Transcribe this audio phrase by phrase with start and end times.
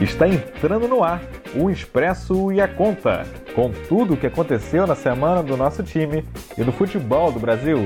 [0.00, 1.22] Está entrando no ar
[1.54, 6.22] o Expresso e a Conta, com tudo o que aconteceu na semana do nosso time
[6.56, 7.78] e do futebol do Brasil.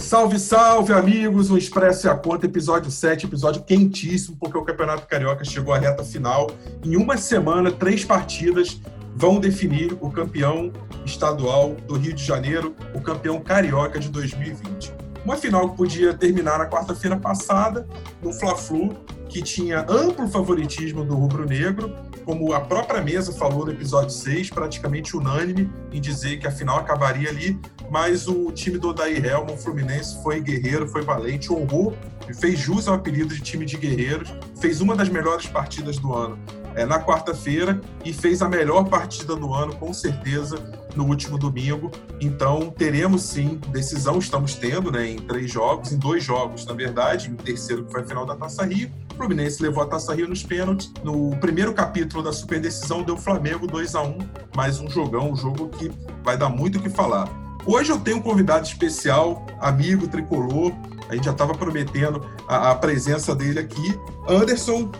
[0.00, 1.52] Salve, salve, amigos!
[1.52, 5.78] O Expresso e a Conta, episódio 7, episódio quentíssimo, porque o Campeonato Carioca chegou à
[5.78, 6.50] reta final.
[6.84, 8.80] Em uma semana, três partidas
[9.14, 10.72] vão definir o campeão
[11.06, 15.01] estadual do Rio de Janeiro, o campeão carioca de 2020.
[15.24, 17.86] Uma final que podia terminar na quarta-feira passada,
[18.20, 18.90] no Fla-Flu,
[19.28, 25.16] que tinha amplo favoritismo do rubro-negro, como a própria mesa falou no episódio 6, praticamente
[25.16, 27.58] unânime em dizer que a final acabaria ali,
[27.90, 31.96] mas o time do Odair Helman, Fluminense, foi guerreiro, foi valente, honrou
[32.34, 36.38] fez jus ao apelido de time de guerreiros, fez uma das melhores partidas do ano
[36.74, 40.56] é, na quarta-feira e fez a melhor partida do ano, com certeza,
[40.94, 41.90] no último domingo.
[42.20, 47.30] Então, teremos sim decisão, estamos tendo, né, em três jogos, em dois jogos, na verdade,
[47.30, 48.90] em terceiro, que foi a final da Taça Rio.
[49.12, 50.92] O Fluminense levou a Taça Rio nos pênaltis.
[51.02, 54.18] No primeiro capítulo da superdecisão, deu Flamengo 2 a 1
[54.56, 55.90] mais um jogão, um jogo que
[56.22, 57.28] vai dar muito o que falar.
[57.64, 60.72] Hoje eu tenho um convidado especial, amigo tricolor.
[61.08, 63.98] A gente já estava prometendo a, a presença dele aqui.
[64.28, 64.90] Anderson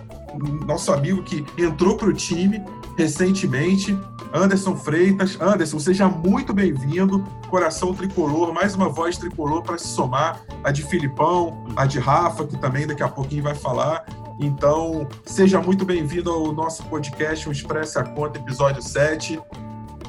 [0.66, 2.62] nosso amigo que entrou para o time
[2.96, 3.98] recentemente,
[4.32, 5.38] Anderson Freitas.
[5.40, 7.24] Anderson, seja muito bem-vindo.
[7.48, 12.46] Coração tricolor, mais uma voz tricolor para se somar a de Filipão, a de Rafa,
[12.46, 14.04] que também daqui a pouquinho vai falar.
[14.40, 19.40] Então, seja muito bem-vindo ao nosso podcast, o Expresse a Conta, episódio 7.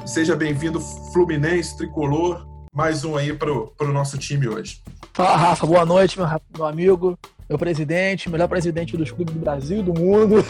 [0.06, 0.80] Seja bem-vindo,
[1.12, 2.46] Fluminense Tricolor.
[2.72, 4.82] Mais um aí para o nosso time hoje.
[5.12, 5.66] Fala, Rafa.
[5.66, 9.92] Boa noite, meu, meu amigo meu presidente, melhor presidente dos clubes do Brasil e do
[9.92, 10.44] mundo.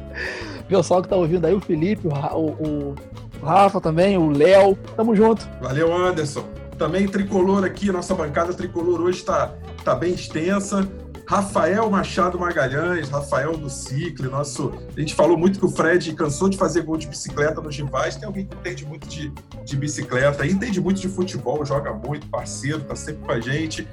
[0.68, 2.94] Pessoal que tá ouvindo aí, o Felipe, o, o,
[3.40, 4.76] o Rafa também, o Léo.
[4.96, 5.48] Tamo junto.
[5.60, 6.44] Valeu, Anderson.
[6.76, 9.52] Também tricolor aqui, nossa bancada tricolor hoje tá,
[9.84, 10.88] tá bem extensa.
[11.28, 14.72] Rafael Machado Magalhães, Rafael do Cicle, nosso.
[14.96, 18.16] A gente falou muito que o Fred cansou de fazer gol de bicicleta nos rivais.
[18.16, 19.30] Tem alguém que entende muito de,
[19.62, 23.86] de bicicleta, entende muito de futebol, joga muito, parceiro, tá sempre com a gente.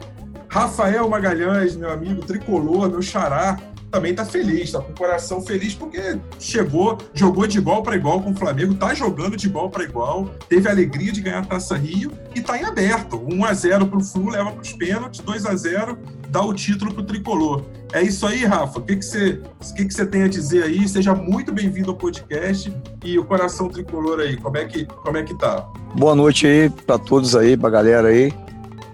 [0.56, 3.60] Rafael Magalhães, meu amigo tricolor, meu xará,
[3.92, 8.22] também está feliz, está com o coração feliz porque chegou, jogou de igual para igual
[8.22, 11.46] com o Flamengo, está jogando de igual para igual, teve a alegria de ganhar a
[11.46, 13.22] Taça Rio e está em aberto.
[13.30, 15.98] 1 a 0 para o Flu, leva para os pênaltis, 2 a 0
[16.30, 17.62] dá o título para o tricolor.
[17.92, 18.80] É isso aí, Rafa.
[18.80, 20.88] O que, que, você, o que, que você tem a dizer aí?
[20.88, 22.74] Seja muito bem-vindo ao podcast
[23.04, 24.38] e o coração tricolor aí.
[24.38, 25.68] Como é que, como é que tá?
[25.96, 28.34] Boa noite aí para todos aí, para galera aí,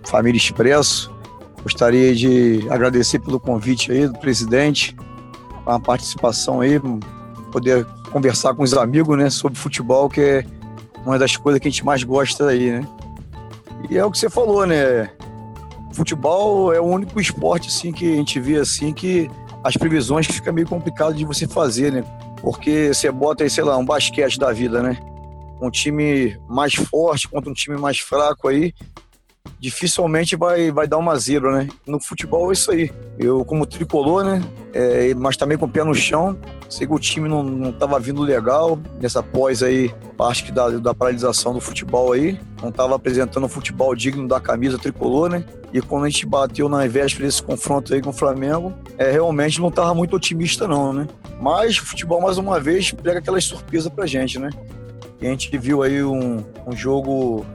[0.03, 1.20] família Expresso.
[1.63, 4.95] Gostaria de agradecer pelo convite aí do presidente,
[5.65, 6.79] a participação aí,
[7.51, 10.45] poder conversar com os amigos, né, sobre futebol, que é
[11.05, 12.87] uma das coisas que a gente mais gosta aí, né?
[13.89, 15.09] E é o que você falou, né?
[15.93, 19.29] Futebol é o único esporte assim que a gente vê assim que
[19.63, 22.03] as previsões fica meio complicado de você fazer, né?
[22.41, 24.97] Porque você bota aí, sei lá, um basquete da vida, né?
[25.61, 28.73] Um time mais forte contra um time mais fraco aí,
[29.59, 31.67] dificilmente vai, vai dar uma zebra, né?
[31.85, 32.91] No futebol é isso aí.
[33.17, 34.41] Eu, como tricolor, né?
[34.73, 36.37] É, mas também com o pé no chão,
[36.67, 40.93] sei que o time não, não tava vindo legal nessa pós aí, parte da, da
[40.93, 42.39] paralisação do futebol aí.
[42.61, 45.43] Não tava apresentando um futebol digno da camisa tricolor, né?
[45.71, 49.61] E quando a gente bateu na véspera desse confronto aí com o Flamengo, é, realmente
[49.61, 51.07] não tava muito otimista não, né?
[51.39, 54.49] Mas o futebol, mais uma vez, pega aquelas surpresas pra gente, né?
[55.21, 57.45] E a gente viu aí um, um jogo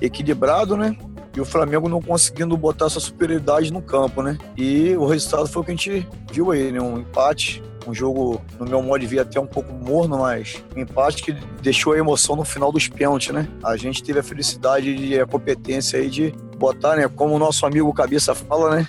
[0.00, 0.96] equilibrado, né?
[1.36, 4.36] E o Flamengo não conseguindo botar sua superioridade no campo, né?
[4.56, 6.80] E o resultado foi o que a gente viu aí, né?
[6.80, 10.80] Um empate, um jogo, no meu modo de ver, até um pouco morno, mas um
[10.80, 11.32] empate que
[11.62, 13.48] deixou a emoção no final dos pênaltis, né?
[13.62, 17.08] A gente teve a felicidade e a competência aí de botar, né?
[17.08, 18.88] Como o nosso amigo Cabeça fala, né?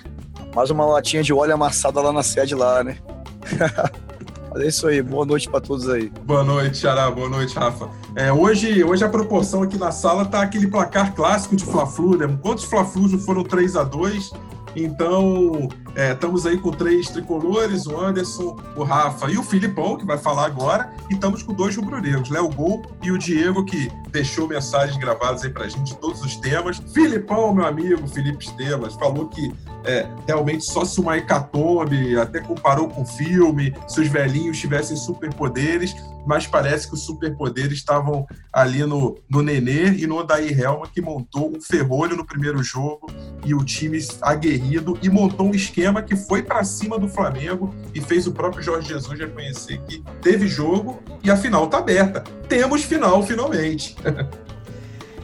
[0.54, 2.98] Mais uma latinha de óleo amassada lá na sede lá, né?
[4.52, 6.12] Mas é isso aí, boa noite para todos aí.
[6.24, 7.88] Boa noite, Xará, boa noite, Rafa.
[8.14, 12.38] É, hoje, hoje a proporção aqui na sala tá aquele placar clássico de Fla-Flu, né?
[12.42, 14.30] Quantos Fla-Flus foram 3 a 2
[14.74, 20.06] então, é, estamos aí com três tricolores, o Anderson, o Rafa e o Filipão, que
[20.06, 24.48] vai falar agora, e estamos com dois rubro-negros, Léo Gol e o Diego, que deixou
[24.48, 26.78] mensagens gravadas aí pra gente de todos os temas.
[26.92, 29.52] Filipão, meu amigo, Felipe Estelas, falou que
[29.84, 34.96] é, realmente só se uma hecatombe, até comparou com o filme, se os velhinhos tivessem
[34.96, 35.94] superpoderes,
[36.24, 41.00] mas parece que os superpoderes estavam ali no, no Nenê e no Odair Helma, que
[41.00, 43.10] montou um ferrolho no primeiro jogo
[43.44, 48.00] e o time aguerrido e montou um esquema que foi para cima do Flamengo e
[48.00, 52.22] fez o próprio Jorge Jesus reconhecer que teve jogo e a final tá aberta.
[52.48, 53.96] Temos final finalmente.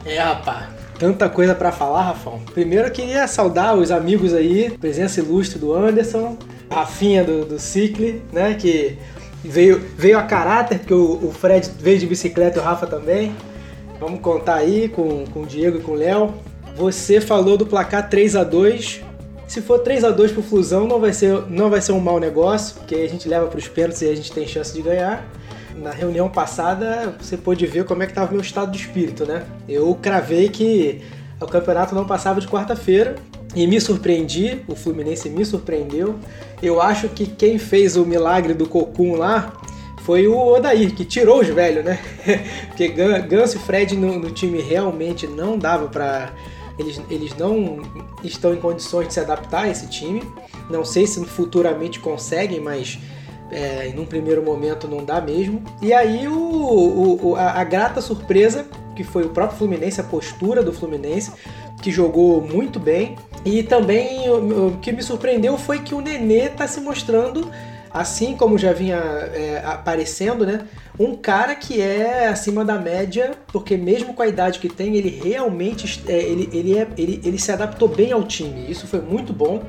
[0.05, 0.67] é, rapaz.
[0.97, 2.41] Tanta coisa para falar, Rafão.
[2.53, 6.37] Primeiro eu queria saudar os amigos aí, presença ilustre do Anderson,
[6.69, 8.53] Rafinha do, do Cicle, né?
[8.55, 8.97] Que
[9.41, 13.33] veio, veio a caráter, porque o, o Fred veio de bicicleta e o Rafa também.
[13.97, 16.33] Vamos contar aí com, com o Diego e com o Léo.
[16.75, 19.01] Você falou do placar 3 a 2
[19.49, 22.19] Se for 3 a 2 pro Flusão, não vai ser, não vai ser um mau
[22.19, 25.27] negócio, porque a gente leva para os pênaltis e a gente tem chance de ganhar
[25.79, 29.25] na reunião passada você pôde ver como é que estava o meu estado de espírito,
[29.25, 29.45] né?
[29.67, 31.01] Eu cravei que
[31.39, 33.15] o campeonato não passava de quarta-feira
[33.55, 36.15] e me surpreendi, o Fluminense me surpreendeu.
[36.61, 39.53] Eu acho que quem fez o milagre do Cocum lá
[40.03, 41.99] foi o Odair, que tirou os velhos, né?
[42.67, 46.31] Porque Ganso e Fred no, no time realmente não dava para
[46.79, 47.81] eles, eles não
[48.23, 50.23] estão em condições de se adaptar a esse time.
[50.69, 52.97] Não sei se futuramente conseguem, mas
[53.51, 55.61] é, num primeiro momento não dá mesmo.
[55.81, 58.65] E aí o, o a, a, grata surpresa,
[58.95, 61.31] que foi o próprio Fluminense, a postura do Fluminense,
[61.81, 63.17] que jogou muito bem.
[63.43, 67.49] E também o, o que me surpreendeu foi que o Nenê está se mostrando,
[67.91, 70.67] assim como já vinha é, aparecendo, né?
[70.99, 75.09] Um cara que é acima da média, porque mesmo com a idade que tem, ele
[75.23, 78.69] realmente é, ele, ele, é, ele, ele se adaptou bem ao time.
[78.69, 79.63] Isso foi muito bom.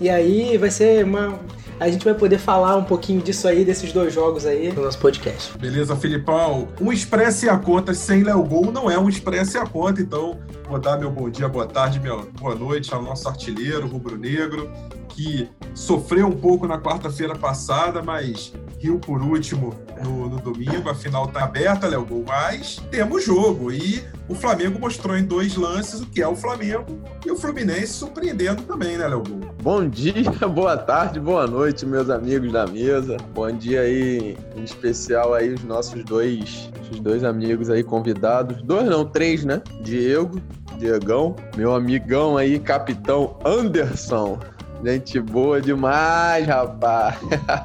[0.00, 1.38] E aí vai ser uma
[1.80, 4.98] a gente vai poder falar um pouquinho disso aí, desses dois jogos aí, no nosso
[4.98, 5.56] podcast.
[5.56, 6.68] Beleza, Filipão.
[6.78, 10.02] Um Expresso e a Conta sem Léo Gol não é um Expresso e a Conta,
[10.02, 10.38] então
[10.68, 14.70] vou dar meu bom dia, boa tarde, minha boa noite ao nosso artilheiro rubro-negro,
[15.08, 20.88] que sofreu um pouco na quarta-feira passada, mas riu por último no, no domingo.
[20.88, 23.70] A final está aberta, Léo Gol, mas temos jogo.
[23.70, 27.92] E o Flamengo mostrou em dois lances o que é o Flamengo e o Fluminense
[27.92, 29.40] surpreendendo também, né, Léo Gol?
[29.62, 30.14] Bom dia,
[30.48, 33.18] boa tarde, boa noite, meus amigos da mesa.
[33.34, 38.62] Bom dia aí, em especial aí os nossos dois, os dois amigos aí convidados.
[38.62, 39.60] Dois não, três, né?
[39.82, 40.40] Diego,
[40.78, 44.38] Diegão, meu amigão aí, capitão Anderson.
[44.82, 47.18] Gente boa demais, rapaz.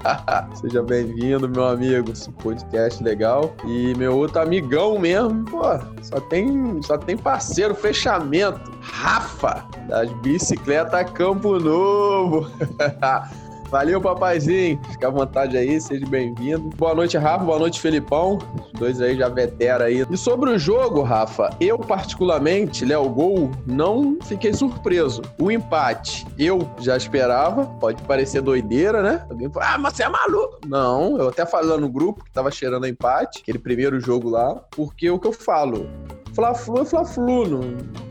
[0.60, 2.12] Seja bem-vindo, meu amigo.
[2.12, 3.56] Esse podcast legal.
[3.66, 5.64] E meu outro amigão mesmo, pô,
[6.02, 8.60] só tem, só tem parceiro, fechamento.
[8.82, 12.52] Rafa, das bicicletas Campo Novo.
[13.70, 14.80] Valeu, papaizinho.
[14.92, 16.70] Fica à vontade aí, seja bem-vindo.
[16.78, 17.44] Boa noite, Rafa.
[17.44, 18.38] Boa noite, Felipão.
[18.64, 20.06] Os dois aí já vetera aí.
[20.10, 25.22] E sobre o jogo, Rafa, eu particularmente, Léo Gol, não fiquei surpreso.
[25.40, 27.66] O empate, eu já esperava.
[27.80, 29.26] Pode parecer doideira, né?
[29.30, 30.60] Alguém fala, ah, mas você é maluco.
[30.68, 34.56] Não, eu até falei no grupo que tava cheirando a empate, aquele primeiro jogo lá,
[34.72, 35.90] porque o que eu falo,
[36.34, 38.06] Fla-Flu é Fla-Flu, não...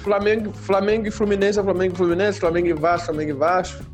[0.00, 3.84] Flamengo, Flamengo e Fluminense é Flamengo e Fluminense, Flamengo e Vasco, Flamengo e Vasco.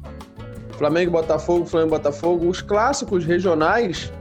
[0.77, 4.13] Flamengo e Botafogo, Flamengo e Botafogo, os clássicos regionais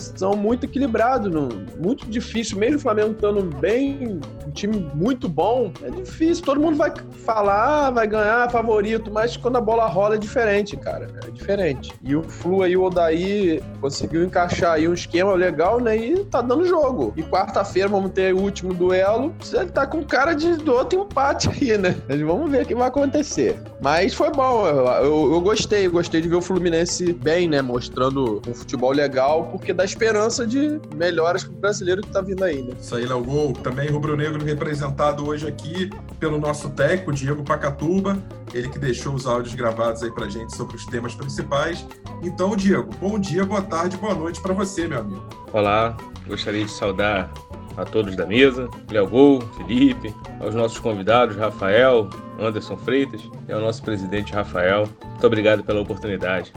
[0.00, 1.32] são muito equilibrados,
[1.78, 6.76] muito difícil, mesmo o Flamengo estando bem, um time muito bom, é difícil, todo mundo
[6.76, 6.92] vai
[7.24, 11.92] falar, ah, vai ganhar, favorito, mas quando a bola rola é diferente, cara, é diferente.
[12.02, 16.40] E o Flu aí, o Odaí, conseguiu encaixar aí um esquema legal, né, e tá
[16.40, 17.12] dando jogo.
[17.16, 21.48] E quarta-feira vamos ter o último duelo, ele tá com cara de do outro empate
[21.48, 23.58] aí, né, mas vamos ver o que vai acontecer.
[23.80, 28.54] Mas foi bom, eu, eu, gostei, gostei de ver o Fluminense bem, né, mostrando um
[28.54, 32.74] futebol legal, porque das esperança de melhoras pro brasileiro que tá vindo aí, né?
[32.80, 33.52] Isso aí, Léo Gol.
[33.52, 38.16] Também rubro-negro representado hoje aqui pelo nosso técnico, Diego Pacatuba,
[38.54, 41.86] ele que deixou os áudios gravados aí pra gente sobre os temas principais.
[42.22, 45.24] Então, Diego, bom dia, boa tarde, boa noite para você, meu amigo.
[45.52, 47.32] Olá, gostaria de saudar
[47.76, 53.60] a todos da mesa, Léo Gol, Felipe, aos nossos convidados, Rafael, Anderson Freitas e ao
[53.60, 54.88] nosso presidente Rafael.
[55.04, 56.52] Muito obrigado pela oportunidade.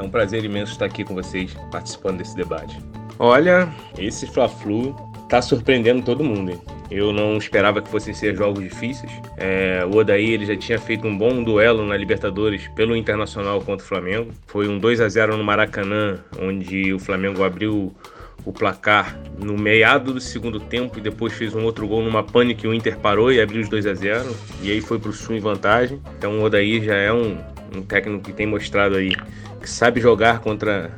[0.00, 2.78] É um prazer imenso estar aqui com vocês, participando desse debate.
[3.18, 4.96] Olha, esse Fla-Flu
[5.28, 6.52] tá surpreendendo todo mundo.
[6.52, 6.60] Hein?
[6.90, 9.12] Eu não esperava que fossem ser jogos difíceis.
[9.36, 13.84] É, o Odaí ele já tinha feito um bom duelo na Libertadores pelo Internacional contra
[13.84, 14.32] o Flamengo.
[14.46, 17.94] Foi um 2 a 0 no Maracanã, onde o Flamengo abriu
[18.42, 22.54] o placar no meado do segundo tempo e depois fez um outro gol numa pane
[22.54, 25.12] que o Inter parou e abriu os 2 a 0 e aí foi para o
[25.12, 26.00] Sul em vantagem.
[26.16, 27.36] Então o Odaí já é um,
[27.74, 29.14] um técnico que tem mostrado aí
[29.60, 30.90] que sabe jogar contra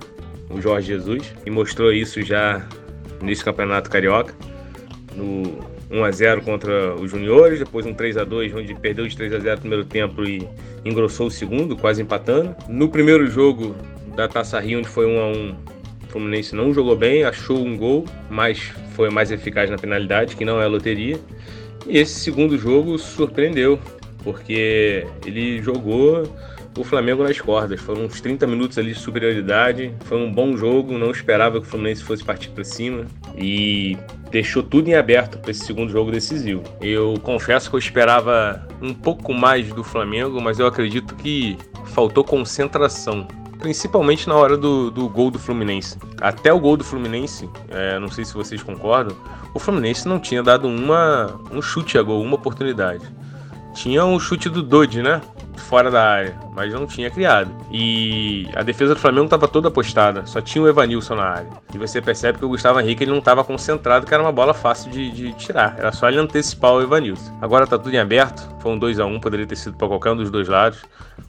[0.49, 2.67] o Jorge Jesus e mostrou isso já
[3.21, 4.35] nesse campeonato carioca.
[5.14, 5.59] No
[5.91, 9.35] 1 a 0 contra os juniores, depois um 3 a 2 onde perdeu de 3
[9.35, 10.49] a 0 no primeiro tempo e
[10.85, 12.57] engrossou o segundo, quase empatando.
[12.69, 13.76] No primeiro jogo
[14.17, 15.57] da Taça Rio, onde foi 1 a 1, o
[16.09, 20.61] Fluminense não jogou bem, achou um gol, mas foi mais eficaz na penalidade, que não
[20.61, 21.19] é a loteria.
[21.87, 23.79] E esse segundo jogo surpreendeu,
[24.23, 26.25] porque ele jogou
[26.79, 27.81] o Flamengo nas cordas.
[27.81, 29.95] Foram uns 30 minutos ali de superioridade.
[30.05, 30.97] Foi um bom jogo.
[30.97, 33.07] Não esperava que o Fluminense fosse partir para cima.
[33.37, 33.97] E
[34.31, 36.62] deixou tudo em aberto para esse segundo jogo decisivo.
[36.81, 42.25] Eu confesso que eu esperava um pouco mais do Flamengo, mas eu acredito que faltou
[42.25, 43.26] concentração
[43.62, 45.97] principalmente na hora do, do gol do Fluminense.
[46.21, 49.17] Até o gol do Fluminense, é, não sei se vocês concordam,
[49.55, 53.05] o Fluminense não tinha dado uma, um chute a gol, uma oportunidade.
[53.73, 55.23] Tinha um chute do Dodge, né?
[55.57, 57.51] Fora da área, mas não tinha criado.
[57.71, 61.49] E a defesa do Flamengo estava toda apostada, só tinha o Evanilson na área.
[61.75, 64.55] E você percebe que o Gustavo Henrique ele não estava concentrado, que era uma bola
[64.55, 65.77] fácil de, de, tirar.
[65.79, 67.37] Era só ele antecipar o Evanilson.
[67.41, 70.13] Agora tá tudo em aberto, foi um 2 a 1 poderia ter sido para qualquer
[70.13, 70.81] um dos dois lados.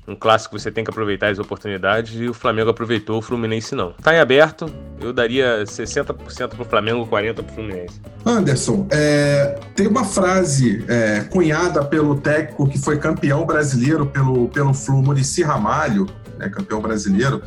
[0.08, 3.92] Um clássico você tem que aproveitar as oportunidades e o Flamengo aproveitou, o Fluminense não.
[3.94, 4.66] Tá em aberto,
[5.00, 8.02] eu daria 60% pro Flamengo, 40% pro Fluminense.
[8.26, 14.74] Anderson, é, tem uma frase é, cunhada pelo técnico que foi campeão brasileiro pelo, pelo
[14.74, 17.42] Flu, Murici Ramalho, né, campeão brasileiro,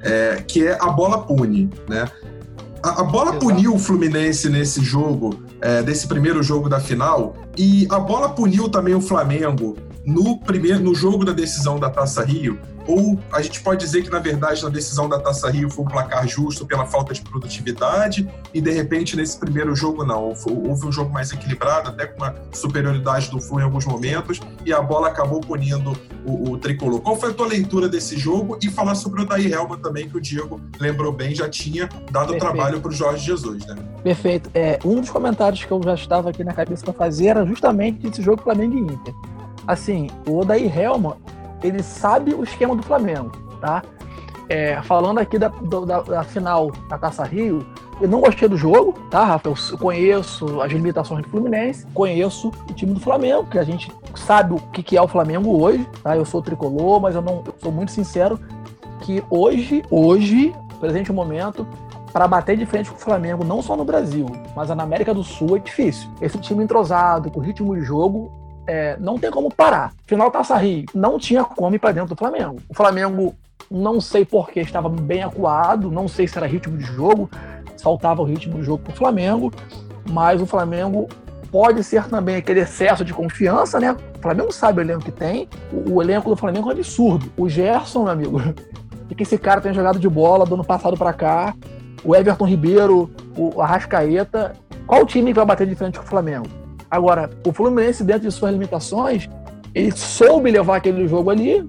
[0.00, 2.08] é, que é a bola pune, né?
[2.82, 3.46] A, a bola Exato.
[3.46, 8.68] puniu o Fluminense nesse jogo, é, desse primeiro jogo da final, e a bola puniu
[8.68, 13.60] também o Flamengo no primeiro no jogo da decisão da Taça Rio, ou a gente
[13.60, 16.86] pode dizer que, na verdade, na decisão da Taça Rio foi um placar justo pela
[16.86, 20.24] falta de produtividade, e de repente, nesse primeiro jogo, não.
[20.24, 24.72] Houve um jogo mais equilibrado, até com uma superioridade do Flu em alguns momentos, e
[24.72, 27.00] a bola acabou punindo o, o tricolor.
[27.00, 28.58] Qual foi a tua leitura desse jogo?
[28.62, 32.32] E falar sobre o Daí Helma também, que o Diego lembrou bem, já tinha dado
[32.32, 32.40] Perfeito.
[32.40, 33.76] trabalho para o Jorge Jesus, né?
[34.02, 34.50] Perfeito.
[34.54, 38.06] É, um dos comentários que eu já estava aqui na cabeça para fazer era justamente
[38.06, 39.14] esse jogo Flamengo e Inter
[39.66, 41.16] assim, o Odair Helma,
[41.62, 43.82] ele sabe o esquema do Flamengo, tá?
[44.48, 47.64] É, falando aqui da, da, da, final da Taça Rio,
[48.00, 49.48] eu não gostei do jogo, tá, Rafa?
[49.48, 54.54] Eu conheço as limitações do Fluminense, conheço o time do Flamengo, que a gente sabe
[54.54, 56.16] o que, que é o Flamengo hoje, tá?
[56.16, 58.38] Eu sou tricolor, mas eu não eu sou muito sincero
[59.00, 61.66] que hoje, hoje, presente momento,
[62.12, 65.24] para bater de frente com o Flamengo, não só no Brasil, mas na América do
[65.24, 66.10] Sul, é difícil.
[66.20, 68.30] Esse time entrosado, com ritmo de jogo,
[68.66, 69.92] é, não tem como parar.
[70.06, 72.58] Final Taça Rio, não tinha como ir para dentro do Flamengo.
[72.68, 73.34] O Flamengo,
[73.70, 77.30] não sei porquê, estava bem acuado, não sei se era ritmo de jogo,
[77.82, 79.52] faltava o ritmo de jogo para o Flamengo,
[80.10, 81.08] mas o Flamengo
[81.50, 83.92] pode ser também aquele excesso de confiança, né?
[84.16, 87.30] O Flamengo sabe o elenco que tem, o, o elenco do Flamengo é um absurdo.
[87.36, 88.40] O Gerson, meu amigo,
[89.10, 91.54] o que esse cara tem jogado de bola do ano passado para cá,
[92.04, 94.54] o Everton Ribeiro, o Arrascaeta,
[94.86, 96.61] qual time vai bater de frente com o Flamengo?
[96.92, 99.26] Agora, o Fluminense, dentro de suas limitações,
[99.74, 101.66] ele soube levar aquele jogo ali.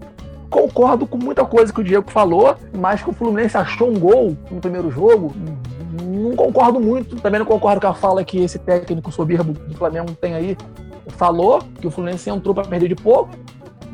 [0.50, 4.36] Concordo com muita coisa que o Diego falou, mas que o Fluminense achou um gol
[4.52, 5.34] no primeiro jogo.
[6.04, 7.16] Não concordo muito.
[7.16, 10.58] Também não concordo com a fala que esse técnico soberbo do Flamengo tem aí.
[11.08, 13.30] Falou que o Fluminense entrou para perder de pouco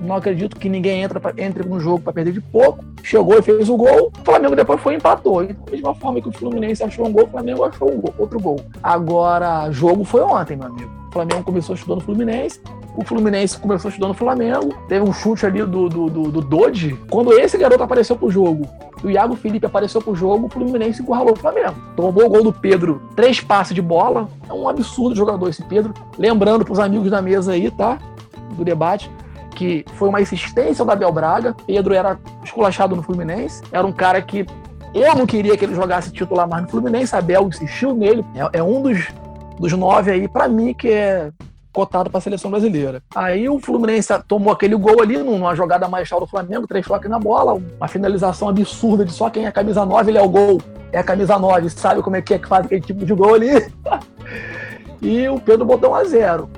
[0.02, 2.84] não acredito que ninguém entra pra, entre no jogo para perder de pouco.
[3.04, 4.12] Chegou e fez o gol.
[4.18, 5.44] O Flamengo depois foi e empatou.
[5.44, 8.14] E da mesma forma que o Fluminense achou um gol, o Flamengo achou um gol,
[8.18, 8.62] outro gol.
[8.82, 10.99] Agora, jogo foi ontem, meu amigo.
[11.10, 12.62] O Flamengo começou estudando Fluminense.
[12.96, 14.76] O Fluminense começou estudando Flamengo.
[14.88, 16.96] Teve um chute ali do, do, do, do Dodge.
[17.10, 18.68] Quando esse garoto apareceu pro jogo,
[19.04, 21.76] o Iago Felipe apareceu pro jogo, o Fluminense encurralou o Flamengo.
[21.96, 24.30] Tomou o gol do Pedro, três passes de bola.
[24.48, 25.94] É um absurdo jogador esse Pedro.
[26.18, 27.98] Lembrando pros amigos da mesa aí, tá?
[28.56, 29.10] Do debate
[29.56, 31.56] que foi uma insistência do Abel Braga.
[31.66, 34.46] Pedro era esculachado no Fluminense, era um cara que
[34.94, 37.16] eu não queria que ele jogasse titular mais no Fluminense.
[37.16, 38.26] Abel insistiu nele.
[38.34, 39.08] É, é um dos,
[39.60, 41.32] dos nove aí, para mim, que é
[41.72, 43.02] cotado para a seleção brasileira.
[43.14, 47.20] Aí o Fluminense tomou aquele gol ali numa jogada maestral do Flamengo, três toques na
[47.20, 50.62] bola, uma finalização absurda de só quem é camisa 9, ele é o gol.
[50.92, 53.36] É a camisa 9, sabe como é que é que faz aquele tipo de gol
[53.36, 53.72] ali?
[55.02, 56.50] e o Pedro botou um a zero.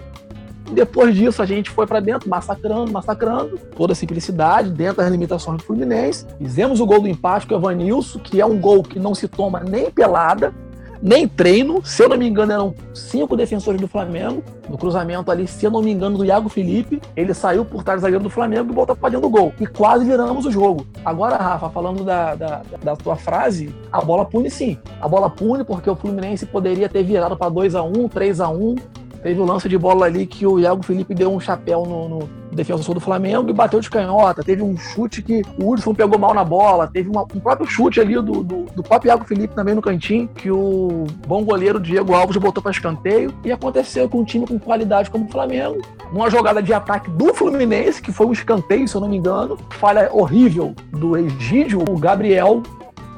[0.71, 5.57] Depois disso, a gente foi para dentro, massacrando, massacrando, toda a simplicidade, dentro das limitações
[5.57, 6.25] do Fluminense.
[6.37, 9.27] Fizemos o gol do empate com o Evanilson, que é um gol que não se
[9.27, 10.53] toma nem pelada,
[11.01, 11.83] nem treino.
[11.83, 14.43] Se eu não me engano, eram cinco defensores do Flamengo.
[14.69, 17.01] No cruzamento ali, se eu não me engano, do Iago Felipe.
[17.15, 19.53] Ele saiu por trás do zagueiro do Flamengo e voltou para dentro do gol.
[19.59, 20.85] E quase viramos o jogo.
[21.03, 24.77] Agora, Rafa, falando da, da, da tua frase, a bola pune sim.
[25.01, 28.49] A bola pune porque o Fluminense poderia ter virado para 2 a 1 3 a
[28.49, 28.75] 1
[29.23, 32.29] Teve um lance de bola ali que o Iago Felipe deu um chapéu no, no
[32.51, 34.43] defensor do Flamengo e bateu de canhota.
[34.43, 36.87] Teve um chute que o Hudson pegou mal na bola.
[36.87, 40.27] Teve uma, um próprio chute ali do, do, do próprio Iago Felipe também no cantinho,
[40.27, 43.33] que o bom goleiro Diego Alves botou para escanteio.
[43.45, 47.33] E aconteceu com um time com qualidade como o Flamengo, numa jogada de ataque do
[47.33, 49.57] Fluminense, que foi um escanteio, se eu não me engano.
[49.69, 52.63] Falha horrível do Egídio, o Gabriel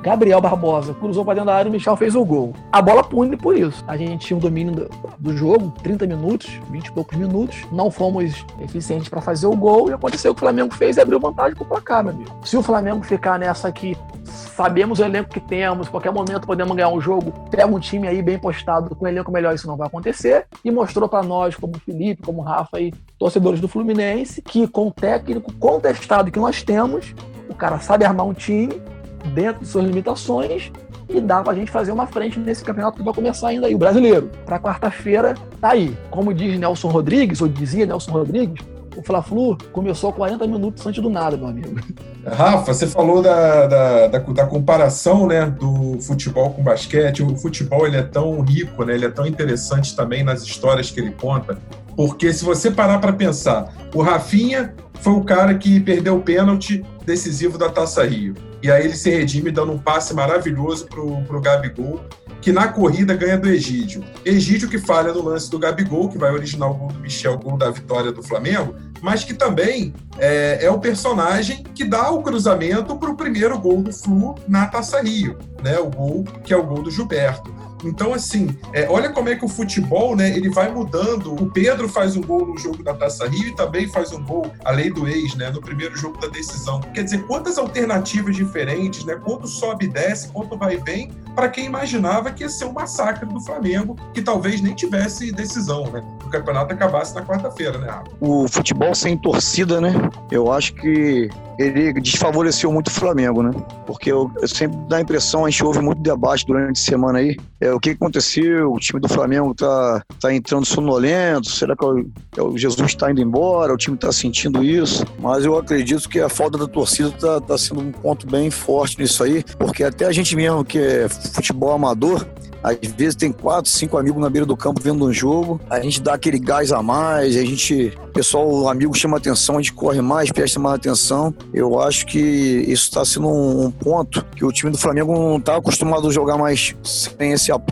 [0.04, 2.54] Gabriel Barbosa cruzou para dentro da área e o Michel fez o gol.
[2.70, 3.82] A bola pune por isso.
[3.88, 7.66] A gente tinha um domínio do, do jogo, 30 minutos, 20 e poucos minutos.
[7.72, 11.02] Não fomos eficientes para fazer o gol e aconteceu o que o Flamengo fez e
[11.02, 12.36] abriu vantagem pro placar, meu amigo.
[12.44, 16.90] Se o Flamengo ficar nessa aqui, sabemos o elenco que temos, qualquer momento podemos ganhar
[16.90, 19.88] um jogo, pega um time aí bem postado com um elenco melhor, isso não vai
[19.88, 20.48] acontecer.
[20.66, 24.92] E mostrou para nós, como Felipe, como Rafa e torcedores do Fluminense, que com o
[24.92, 27.16] técnico contestado que nós temos,
[27.48, 28.82] o cara sabe armar um time
[29.30, 30.72] dentro de suas limitações
[31.10, 33.78] e dá pra gente fazer uma frente nesse campeonato que vai começar ainda aí, o
[33.78, 34.30] brasileiro.
[34.46, 35.96] Pra quarta-feira, tá aí.
[36.10, 38.64] Como diz Nelson Rodrigues, ou dizia Nelson Rodrigues,
[38.96, 41.80] o Fla-Flu começou 40 minutos antes do nada, meu amigo.
[42.26, 47.24] Rafa, você falou da, da, da, da, comparação né, do futebol com basquete.
[47.24, 51.00] O futebol ele é tão rico, né, ele é tão interessante também nas histórias que
[51.00, 51.58] ele conta.
[51.96, 56.84] Porque se você parar para pensar, o Rafinha foi o cara que perdeu o pênalti
[57.06, 58.34] decisivo da Taça Rio.
[58.64, 62.00] E aí ele se redime dando um passe maravilhoso pro, pro Gabigol,
[62.42, 64.02] que na corrida ganha do Egídio.
[64.24, 67.38] Egídio que falha no lance do Gabigol, que vai originar o gol do Michel, o
[67.38, 72.24] gol da vitória do Flamengo, mas que também é, é o personagem que dá o
[72.24, 75.78] cruzamento para o primeiro gol do Flu na Taça Rio, né?
[75.80, 77.54] O gol que é o gol do Gilberto.
[77.84, 81.34] Então, assim, é, olha como é que o futebol, né, ele vai mudando.
[81.34, 84.52] O Pedro faz um gol no jogo da Taça Rio e também faz um gol,
[84.64, 86.80] a lei do ex, né, no primeiro jogo da decisão.
[86.94, 91.50] Quer dizer, quantas alternativas diferentes, né, quanto sobe e desce, quanto vai e vem, para
[91.50, 96.04] quem imaginava que ia ser um massacre do Flamengo, que talvez nem tivesse decisão, né?
[96.26, 98.12] O campeonato acabasse na quarta-feira, né, Rafa?
[98.20, 99.94] O futebol sem torcida, né?
[100.32, 103.52] Eu acho que ele desfavoreceu muito o Flamengo, né?
[103.86, 107.20] Porque eu, eu, sempre dá a impressão, a gente ouve muito debate durante a semana
[107.20, 111.86] aí, é, o que aconteceu, o time do Flamengo tá, tá entrando sonolento, será que
[111.86, 112.06] o,
[112.38, 116.20] é o Jesus está indo embora, o time tá sentindo isso, mas eu acredito que
[116.20, 120.06] a falta da torcida tá, tá sendo um ponto bem forte nisso aí, porque até
[120.06, 122.26] a gente mesmo que é futebol amador,
[122.64, 126.02] às vezes tem quatro, cinco amigos na beira do campo vendo um jogo, a gente
[126.02, 129.74] dá aquele gás a mais, a gente, o pessoal, o amigo chama atenção, a gente
[129.74, 131.34] corre mais, presta mais atenção.
[131.54, 135.58] Eu acho que isso está sendo um, ponto que o time do Flamengo não está
[135.58, 137.63] acostumado a jogar mais sem esse apoio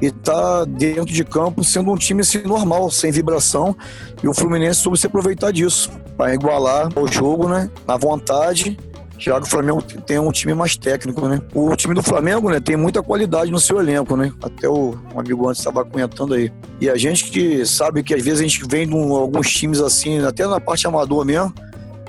[0.00, 3.76] e está dentro de campo sendo um time assim, normal, sem vibração.
[4.22, 7.70] E o Fluminense soube se aproveitar disso para igualar o jogo, né?
[7.86, 8.78] Na vontade
[9.20, 11.40] já que o Flamengo tem um time mais técnico, né?
[11.54, 14.32] O time do Flamengo, né, tem muita qualidade no seu elenco, né?
[14.42, 16.50] Até o um amigo antes estava comentando aí.
[16.80, 20.24] E a gente que sabe que às vezes a gente vem de alguns times assim,
[20.24, 21.52] até na parte amador mesmo,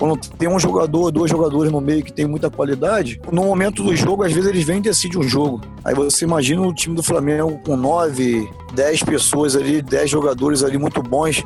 [0.01, 3.95] quando tem um jogador, dois jogadores no meio que tem muita qualidade, no momento do
[3.95, 5.61] jogo, às vezes eles vêm e decidem um jogo.
[5.85, 10.75] Aí você imagina o time do Flamengo com nove, dez pessoas ali, dez jogadores ali
[10.75, 11.45] muito bons.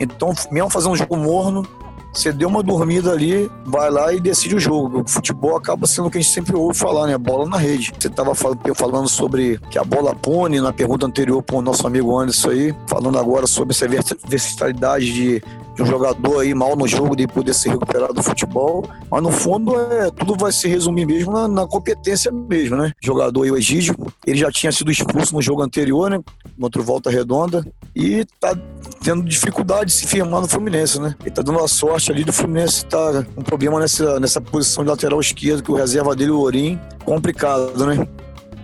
[0.00, 1.64] Então, mesmo fazer um jogo morno,
[2.12, 5.00] você deu uma dormida ali, vai lá e decide o jogo.
[5.00, 7.16] O futebol acaba sendo o que a gente sempre ouve falar, né?
[7.16, 7.92] Bola na rede.
[7.98, 12.18] Você estava falando sobre que a bola pune na pergunta anterior para o nosso amigo
[12.18, 13.88] Anderson aí, falando agora sobre essa
[14.28, 15.42] versatilidade de
[15.74, 18.86] de um jogador aí mal no jogo de poder ser recuperado do futebol.
[19.10, 22.92] Mas no fundo, é, tudo vai se resumir mesmo na, na competência mesmo, né?
[23.02, 23.96] O jogador aí, o Egídio,
[24.26, 26.20] ele já tinha sido expulso no jogo anterior, né?
[26.60, 27.66] Contra o Volta Redonda.
[27.94, 28.56] E tá
[29.02, 31.14] tendo dificuldade de se firmar no Fluminense, né?
[31.20, 34.90] Ele tá dando a sorte ali do Fluminense tá um problema nessa, nessa posição de
[34.90, 38.06] lateral esquerdo, que o reserva dele, o Orim, complicado, né?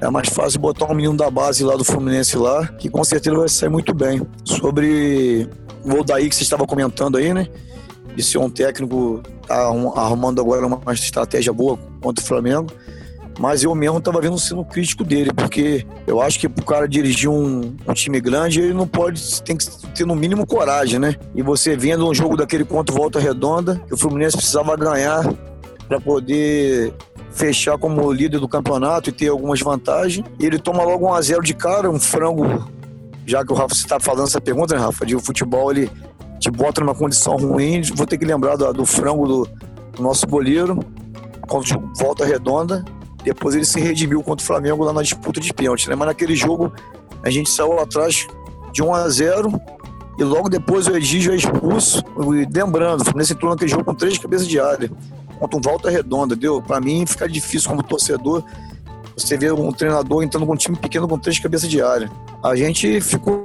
[0.01, 3.37] É mais fácil botar um menino da base lá do Fluminense lá, que com certeza
[3.37, 4.23] vai sair muito bem.
[4.45, 5.49] Sobre
[5.85, 7.49] o Odaí que você estava comentando aí, né?
[8.15, 12.69] De ser um técnico, tá um, arrumando agora uma estratégia boa contra o Flamengo.
[13.39, 16.89] Mas eu mesmo estava vendo sendo crítico dele, porque eu acho que para o cara
[16.89, 21.15] dirigir um, um, time grande, ele não pode, tem que ter no mínimo coragem, né?
[21.35, 25.23] E você vendo um jogo daquele contra Volta Redonda, que o Fluminense precisava ganhar
[25.87, 26.93] para poder
[27.31, 30.27] fechar como líder do campeonato e ter algumas vantagens.
[30.41, 32.69] E ele toma logo um a 0 de cara, um frango
[33.29, 35.05] já que o Rafa está falando essa pergunta, né, Rafa?
[35.05, 35.91] De o futebol ele
[36.41, 37.83] te bota numa condição ruim.
[37.95, 39.49] Vou ter que lembrar do, do frango do,
[39.93, 40.79] do, nosso goleiro
[41.47, 42.83] contra volta redonda.
[43.33, 45.95] Depois ele se redimiu contra o Flamengo lá na disputa de pênalti, né?
[45.95, 46.73] Mas naquele jogo
[47.23, 48.27] a gente saiu atrás
[48.73, 49.61] de 1 a 0
[50.19, 52.03] e logo depois o Egídio é expulso.
[52.19, 54.91] E lembrando, o Fluminense entrou naquele jogo com três cabeças de área
[55.39, 56.61] contra um volta redonda, deu?
[56.61, 58.43] Para mim fica difícil como torcedor
[59.19, 62.09] você vê um treinador entrando com um time pequeno com três cabeças de área.
[62.43, 63.45] A gente ficou,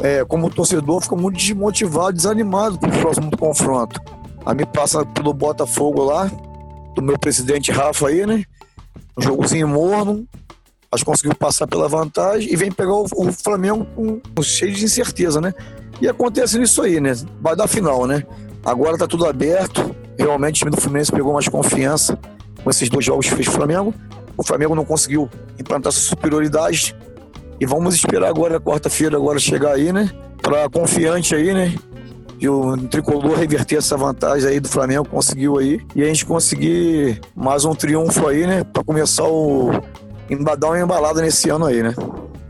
[0.00, 4.00] é, como torcedor, ficou muito desmotivado, desanimado para o próximo confronto.
[4.46, 6.30] A me passa pelo Botafogo lá,
[6.94, 8.44] do meu presidente Rafa aí, né?
[9.16, 10.26] Um jogozinho morno,
[10.96, 14.84] que conseguiu passar pela vantagem e vem pegar o, o Flamengo com, com, cheio de
[14.84, 15.52] incerteza, né?
[16.00, 17.12] E acontece isso aí, né?
[17.40, 18.22] Vai dar final, né?
[18.64, 19.94] Agora tá tudo aberto.
[20.18, 22.18] Realmente o time do Fluminense pegou mais confiança
[22.62, 23.94] com esses dois jogos que fez o Flamengo.
[24.36, 26.94] o Flamengo não conseguiu implantar sua superioridade.
[27.60, 30.10] E vamos esperar agora, quarta-feira, agora chegar aí, né?
[30.40, 31.74] Para confiante aí, né?
[32.40, 35.80] E o tricolor reverter essa vantagem aí do Flamengo, conseguiu aí.
[35.94, 38.64] E a gente conseguir mais um triunfo aí, né?
[38.64, 39.70] Para começar o.
[40.30, 41.94] embadar uma embalada nesse ano aí, né?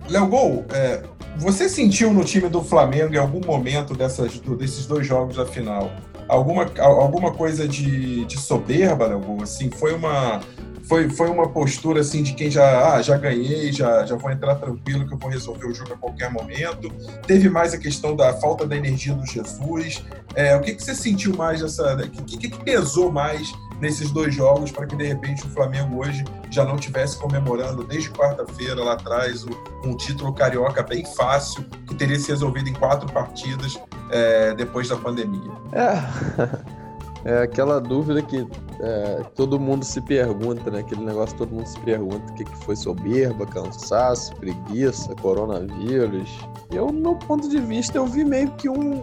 [0.08, 1.02] Léo Gol, é,
[1.36, 5.90] você sentiu no time do Flamengo em algum momento dessas, desses dois jogos da final
[6.28, 9.42] alguma, alguma coisa de, de soberba, Léo Gol?
[9.42, 10.40] Assim, foi uma
[10.88, 14.54] foi, foi uma postura assim de quem já, ah, já ganhei, já, já vou entrar
[14.54, 16.90] tranquilo que eu vou resolver o jogo a qualquer momento.
[17.26, 20.02] Teve mais a questão da falta da energia do Jesus.
[20.34, 21.94] É, o que, que você sentiu mais dessa.
[21.94, 26.00] O que, que, que pesou mais nesses dois jogos para que de repente o Flamengo
[26.00, 29.46] hoje já não tivesse comemorando desde quarta-feira lá atrás
[29.84, 33.78] um título carioca bem fácil que teria se resolvido em quatro partidas
[34.10, 35.52] é, depois da pandemia.
[35.72, 36.68] É.
[37.24, 38.46] É aquela dúvida que
[38.80, 40.80] é, todo mundo se pergunta, né?
[40.80, 46.30] Aquele negócio todo mundo se pergunta o que, que foi soberba, cansaço, preguiça, coronavírus.
[46.72, 49.02] Eu, no meu ponto de vista, eu vi meio que um,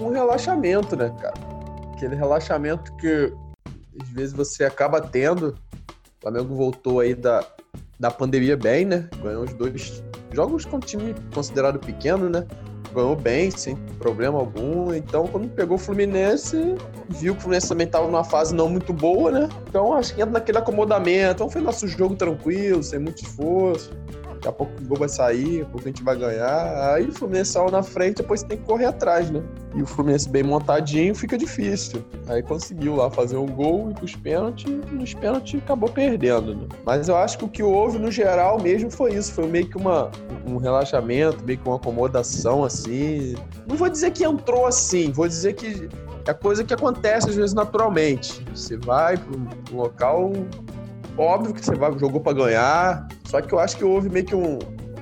[0.00, 1.34] um relaxamento, né, cara?
[1.92, 3.32] Aquele relaxamento que
[4.00, 5.48] às vezes você acaba tendo.
[5.48, 7.44] O Flamengo voltou aí da,
[7.98, 9.08] da pandemia bem, né?
[9.22, 10.02] Ganhou os dois
[10.32, 12.46] jogos com um time considerado pequeno, né?
[12.94, 14.92] Ganhou bem, sem problema algum.
[14.92, 16.74] Então, quando pegou o Fluminense,
[17.08, 19.48] viu que o Fluminense também estava numa fase não muito boa, né?
[19.68, 21.32] Então, acho que entra naquele acomodamento.
[21.34, 23.92] Então, foi nosso jogo tranquilo, sem muito esforço.
[24.40, 26.94] Daqui a pouco o gol vai sair, daqui a pouco a gente vai ganhar.
[26.94, 29.42] Aí o Fluminense saiu na frente, depois tem que correr atrás, né?
[29.74, 32.02] E o Fluminense bem montadinho fica difícil.
[32.26, 36.66] Aí conseguiu lá fazer um gol e pros pênaltis, e nos pênaltis acabou perdendo, né?
[36.86, 39.30] Mas eu acho que o que houve no geral mesmo foi isso.
[39.32, 40.10] Foi meio que uma,
[40.46, 43.34] um relaxamento, meio que uma acomodação assim.
[43.68, 45.86] Não vou dizer que entrou assim, vou dizer que
[46.26, 48.42] é coisa que acontece às vezes naturalmente.
[48.54, 50.32] Você vai para um local
[51.16, 54.34] óbvio que você vai, jogou para ganhar, só que eu acho que houve meio que
[54.34, 54.58] um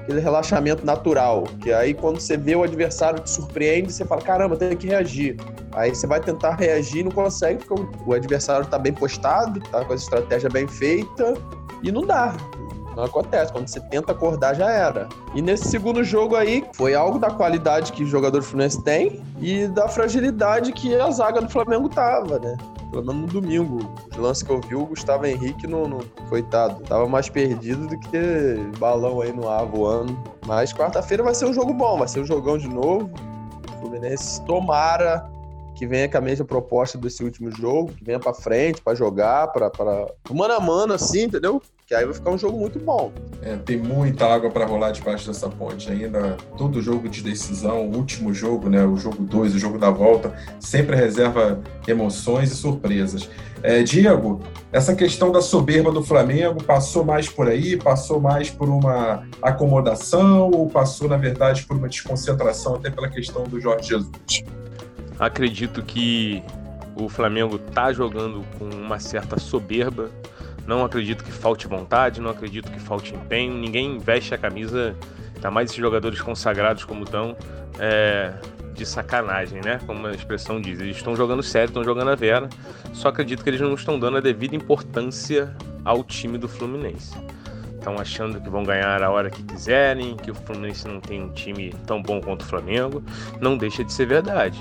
[0.08, 4.56] aquele relaxamento natural, que aí quando você vê o adversário te surpreende, você fala, caramba,
[4.56, 5.36] tem que reagir.
[5.72, 9.92] Aí você vai tentar reagir não consegue, porque o adversário tá bem postado, tá com
[9.92, 11.34] a estratégia bem feita,
[11.82, 12.34] e não dá.
[12.98, 13.52] Não acontece.
[13.52, 15.08] Quando você tenta acordar, já era.
[15.32, 19.22] E nesse segundo jogo aí, foi algo da qualidade que o jogador do Fluminense tem
[19.40, 22.56] e da fragilidade que a zaga do Flamengo tava, né?
[22.90, 23.78] pelo menos no domingo.
[24.10, 27.96] Os lances que eu vi, o Gustavo Henrique, no, no, coitado, tava mais perdido do
[28.00, 30.18] que balão aí no ar voando.
[30.44, 33.08] Mas quarta-feira vai ser um jogo bom, vai ser um jogão de novo.
[33.76, 35.30] O Fluminense tomara
[35.78, 39.46] que venha com a mesma proposta desse último jogo, que venha para frente, para jogar,
[39.52, 39.70] para
[40.28, 41.62] mano a mano, assim, entendeu?
[41.86, 43.12] Que aí vai ficar um jogo muito bom.
[43.40, 46.36] É, tem muita água para rolar debaixo dessa ponte ainda.
[46.56, 50.34] Todo jogo de decisão, o último jogo, né, o jogo 2, o jogo da volta,
[50.58, 53.30] sempre reserva emoções e surpresas.
[53.62, 54.40] É, Diego,
[54.72, 60.50] essa questão da soberba do Flamengo passou mais por aí, passou mais por uma acomodação
[60.50, 64.10] ou passou, na verdade, por uma desconcentração até pela questão do Jorge Jesus?
[65.18, 66.42] Acredito que
[66.94, 70.10] o Flamengo está jogando com uma certa soberba.
[70.66, 73.54] Não acredito que falte vontade, não acredito que falte empenho.
[73.54, 74.94] Ninguém veste a camisa,
[75.34, 77.36] ainda mais esses jogadores consagrados como estão,
[77.78, 78.32] é,
[78.74, 79.80] de sacanagem, né?
[79.86, 80.78] Como a expressão diz.
[80.78, 82.48] Eles estão jogando sério, estão jogando a vera.
[82.92, 85.52] Só acredito que eles não estão dando a devida importância
[85.84, 87.16] ao time do Fluminense.
[87.74, 91.30] Estão achando que vão ganhar a hora que quiserem, que o Fluminense não tem um
[91.30, 93.02] time tão bom quanto o Flamengo.
[93.40, 94.60] Não deixa de ser verdade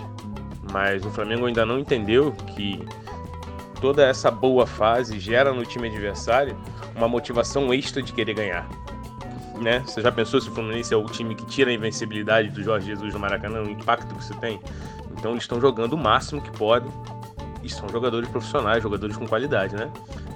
[0.77, 2.85] mas o Flamengo ainda não entendeu que
[3.81, 6.55] toda essa boa fase gera no time adversário
[6.95, 8.69] uma motivação extra de querer ganhar.
[9.59, 9.79] Né?
[9.79, 12.85] Você já pensou se o Fluminense é o time que tira a invencibilidade do Jorge
[12.85, 14.59] Jesus no Maracanã, o impacto que isso tem?
[15.17, 16.91] Então eles estão jogando o máximo que podem
[17.63, 19.91] e são jogadores profissionais, jogadores com qualidade, né?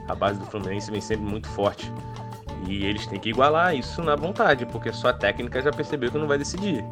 [0.08, 1.94] A base do Fluminense vem sempre muito forte.
[2.68, 6.18] E eles têm que igualar isso na vontade, porque só a técnica já percebeu que
[6.18, 6.84] não vai decidir.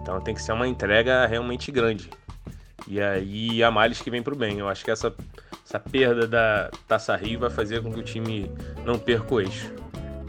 [0.00, 2.08] Então tem que ser uma entrega realmente grande.
[2.86, 4.58] E aí a males que vem pro bem.
[4.58, 5.12] Eu acho que essa,
[5.66, 8.50] essa perda da Taça Rio vai fazer com que o time
[8.84, 9.72] não perca o eixo.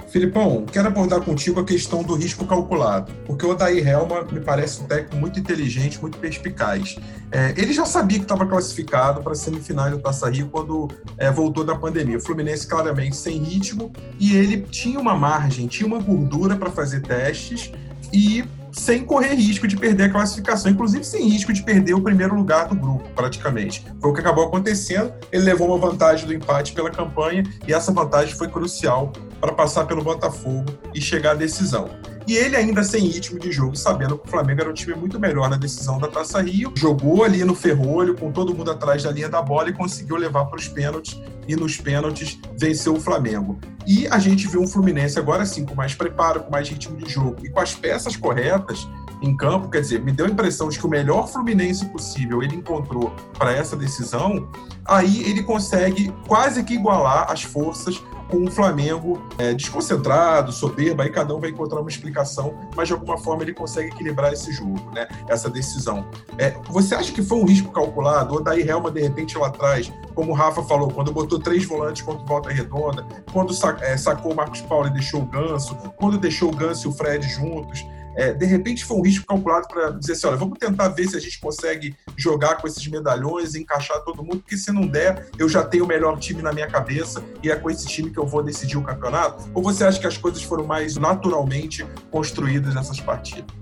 [0.10, 4.82] Filipão, quero abordar contigo a questão do risco calculado, porque o Odair Helma me parece
[4.82, 6.98] um técnico muito inteligente, muito perspicaz.
[7.32, 11.30] É, ele já sabia que estava classificado para a semifinal do Taça Rio quando é,
[11.30, 12.18] voltou da pandemia.
[12.18, 17.02] O Fluminense claramente sem ritmo e ele tinha uma margem, tinha uma gordura para fazer
[17.02, 17.72] testes
[18.12, 22.36] e sem correr risco de perder a classificação, inclusive sem risco de perder o primeiro
[22.36, 23.86] lugar do grupo, praticamente.
[24.00, 25.14] Foi o que acabou acontecendo.
[25.32, 29.86] Ele levou uma vantagem do empate pela campanha e essa vantagem foi crucial para passar
[29.86, 31.90] pelo Botafogo e chegar à decisão.
[32.28, 35.20] E ele ainda sem ritmo de jogo, sabendo que o Flamengo era um time muito
[35.20, 39.12] melhor na decisão da Taça Rio, jogou ali no ferrolho, com todo mundo atrás da
[39.12, 41.20] linha da bola e conseguiu levar para os pênaltis.
[41.48, 43.60] E nos pênaltis venceu o Flamengo.
[43.88, 47.12] E a gente viu um Fluminense agora sim, com mais preparo, com mais ritmo de
[47.12, 48.88] jogo e com as peças corretas
[49.22, 52.56] em campo, quer dizer, me deu a impressão de que o melhor Fluminense possível ele
[52.56, 54.50] encontrou para essa decisão,
[54.86, 61.10] aí ele consegue quase que igualar as forças com o Flamengo é, desconcentrado, soberbo, aí
[61.10, 64.92] cada um vai encontrar uma explicação, mas de alguma forma ele consegue equilibrar esse jogo,
[64.94, 65.08] né?
[65.28, 66.06] essa decisão.
[66.38, 68.36] É, você acha que foi um risco calculado?
[68.36, 72.02] Ou daí Helma, de repente, lá atrás, como o Rafa falou, quando botou três volantes
[72.02, 76.50] contra Volta Redonda, quando é, sacou o Marcos Paulo e deixou o Ganso, quando deixou
[76.50, 77.86] o Ganso e o Fred juntos,
[78.20, 81.16] é, de repente foi um risco calculado para dizer assim, olha, vamos tentar ver se
[81.16, 85.48] a gente consegue jogar com esses medalhões, encaixar todo mundo, porque se não der, eu
[85.48, 88.28] já tenho o melhor time na minha cabeça e é com esse time que eu
[88.28, 89.50] vou decidir o campeonato?
[89.54, 93.56] Ou você acha que as coisas foram mais naturalmente construídas nessas partidas?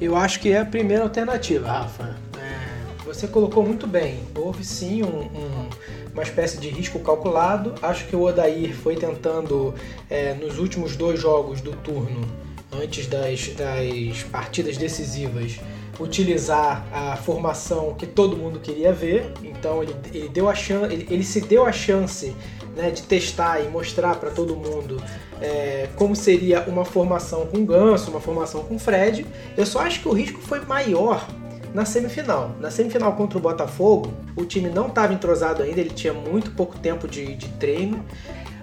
[0.00, 2.16] Eu acho que é a primeira alternativa, Rafa.
[2.36, 4.24] É, você colocou muito bem.
[4.36, 5.70] Houve sim um, um,
[6.12, 7.76] uma espécie de risco calculado.
[7.80, 9.72] Acho que o Odair foi tentando,
[10.10, 15.58] é, nos últimos dois jogos do turno, antes das, das partidas decisivas,
[15.98, 19.32] utilizar a formação que todo mundo queria ver.
[19.42, 22.34] Então ele, ele deu a chance, ele, ele, se deu a chance
[22.76, 25.02] né, de testar e mostrar para todo mundo
[25.40, 29.26] é, como seria uma formação com Ganso, uma formação com Fred.
[29.56, 31.26] Eu só acho que o risco foi maior
[31.74, 32.52] na semifinal.
[32.60, 36.78] Na semifinal contra o Botafogo, o time não estava entrosado ainda, ele tinha muito pouco
[36.78, 38.04] tempo de, de treino.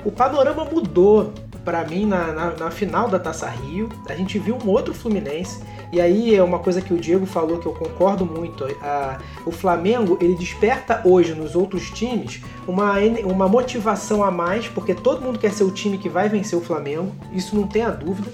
[0.04, 1.34] O panorama mudou
[1.66, 3.90] para mim na, na, na, final da Taça Rio.
[4.08, 5.62] A gente viu um outro Fluminense.
[5.92, 8.64] E aí é uma coisa que o Diego falou que eu concordo muito.
[8.82, 14.94] A, o Flamengo ele desperta hoje nos outros times uma, uma motivação a mais, porque
[14.94, 17.12] todo mundo quer ser o time que vai vencer o Flamengo.
[17.34, 18.32] Isso não tem a dúvida.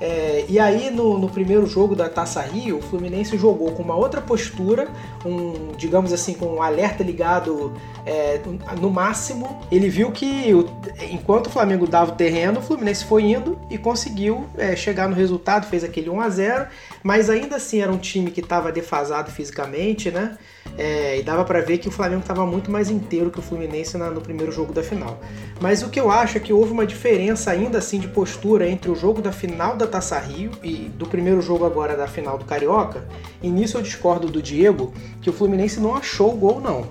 [0.00, 3.96] É, e aí no, no, primeiro jogo da Taça Rio, o Fluminense jogou com uma
[3.96, 4.88] outra postura,
[5.24, 7.72] um, digamos assim, com um alerta ligado
[8.04, 8.40] é,
[8.80, 9.58] no máximo.
[9.70, 10.68] Ele viu que o,
[11.10, 15.14] enquanto o Flamengo dava o terreno, o Fluminense foi indo e conseguiu é, chegar no
[15.14, 16.66] resultado, fez aquele 1 a 0
[17.06, 20.36] mas ainda assim era um time que estava defasado fisicamente, né?
[20.76, 23.96] É, e dava para ver que o Flamengo estava muito mais inteiro que o Fluminense
[23.96, 25.20] na, no primeiro jogo da final.
[25.60, 28.90] Mas o que eu acho é que houve uma diferença ainda assim de postura entre
[28.90, 32.44] o jogo da final da Taça Rio e do primeiro jogo agora da final do
[32.44, 33.06] Carioca.
[33.40, 34.92] E nisso eu discordo do Diego
[35.22, 36.88] que o Fluminense não achou o gol não.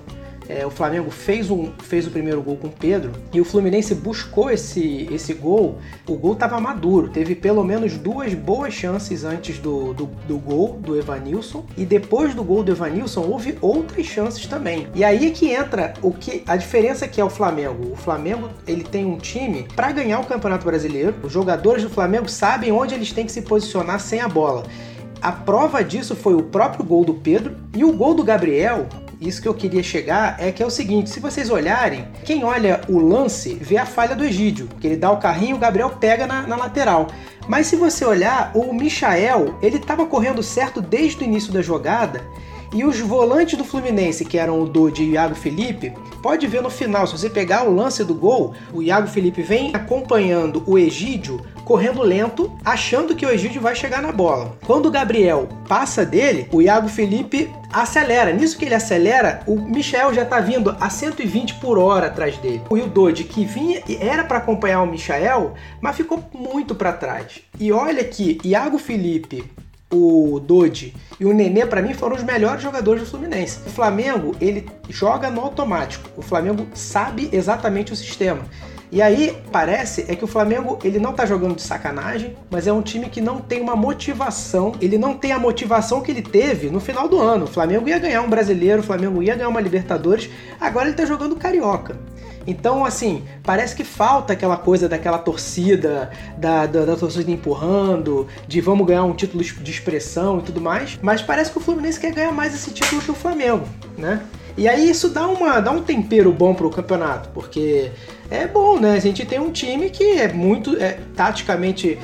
[0.48, 3.94] É, o Flamengo fez, um, fez o primeiro gol com o Pedro e o Fluminense
[3.94, 5.78] buscou esse, esse gol.
[6.06, 10.78] O gol estava maduro, teve pelo menos duas boas chances antes do, do, do, gol
[10.80, 14.86] do Evanilson e depois do gol do Evanilson houve outras chances também.
[14.94, 17.92] E aí é que entra o que a diferença que é o Flamengo.
[17.92, 21.14] O Flamengo ele tem um time para ganhar o Campeonato Brasileiro.
[21.22, 24.64] Os jogadores do Flamengo sabem onde eles têm que se posicionar sem a bola.
[25.20, 28.86] A prova disso foi o próprio gol do Pedro e o gol do Gabriel
[29.20, 32.80] isso que eu queria chegar é que é o seguinte: se vocês olharem, quem olha
[32.88, 36.26] o lance vê a falha do Egídio, que ele dá o carrinho o Gabriel pega
[36.26, 37.06] na, na lateral.
[37.48, 42.24] Mas se você olhar, o Michael, ele estava correndo certo desde o início da jogada.
[42.72, 46.62] E os volantes do Fluminense, que eram o Dodi e o Iago Felipe, pode ver
[46.62, 50.78] no final, se você pegar o lance do gol, o Iago Felipe vem acompanhando o
[50.78, 54.56] Egídio correndo lento, achando que o Egídio vai chegar na bola.
[54.64, 58.32] Quando o Gabriel passa dele, o Iago Felipe acelera.
[58.32, 62.62] Nisso que ele acelera, o Michel já tá vindo a 120 por hora atrás dele.
[62.70, 67.40] O Dodge que vinha era para acompanhar o Michel, mas ficou muito para trás.
[67.58, 69.44] E olha que Iago Felipe
[69.92, 73.60] o Dodge e o Nenê, para mim, foram os melhores jogadores do Fluminense.
[73.66, 76.08] O Flamengo, ele joga no automático.
[76.16, 78.42] O Flamengo sabe exatamente o sistema.
[78.90, 82.72] E aí parece é que o Flamengo ele não tá jogando de sacanagem, mas é
[82.72, 86.70] um time que não tem uma motivação, ele não tem a motivação que ele teve
[86.70, 87.46] no final do ano.
[87.46, 91.04] O Flamengo ia ganhar um brasileiro, o Flamengo ia ganhar uma Libertadores, agora ele tá
[91.04, 91.98] jogando carioca.
[92.46, 98.60] Então, assim, parece que falta aquela coisa daquela torcida, da, da, da, torcida empurrando, de
[98.60, 102.12] vamos ganhar um título de expressão e tudo mais, mas parece que o Fluminense quer
[102.12, 103.66] ganhar mais esse título que o Flamengo,
[103.98, 104.22] né?
[104.56, 107.90] E aí isso dá, uma, dá um tempero bom pro campeonato, porque
[108.30, 108.94] é bom, né?
[108.94, 111.98] A gente tem um time que é muito é, taticamente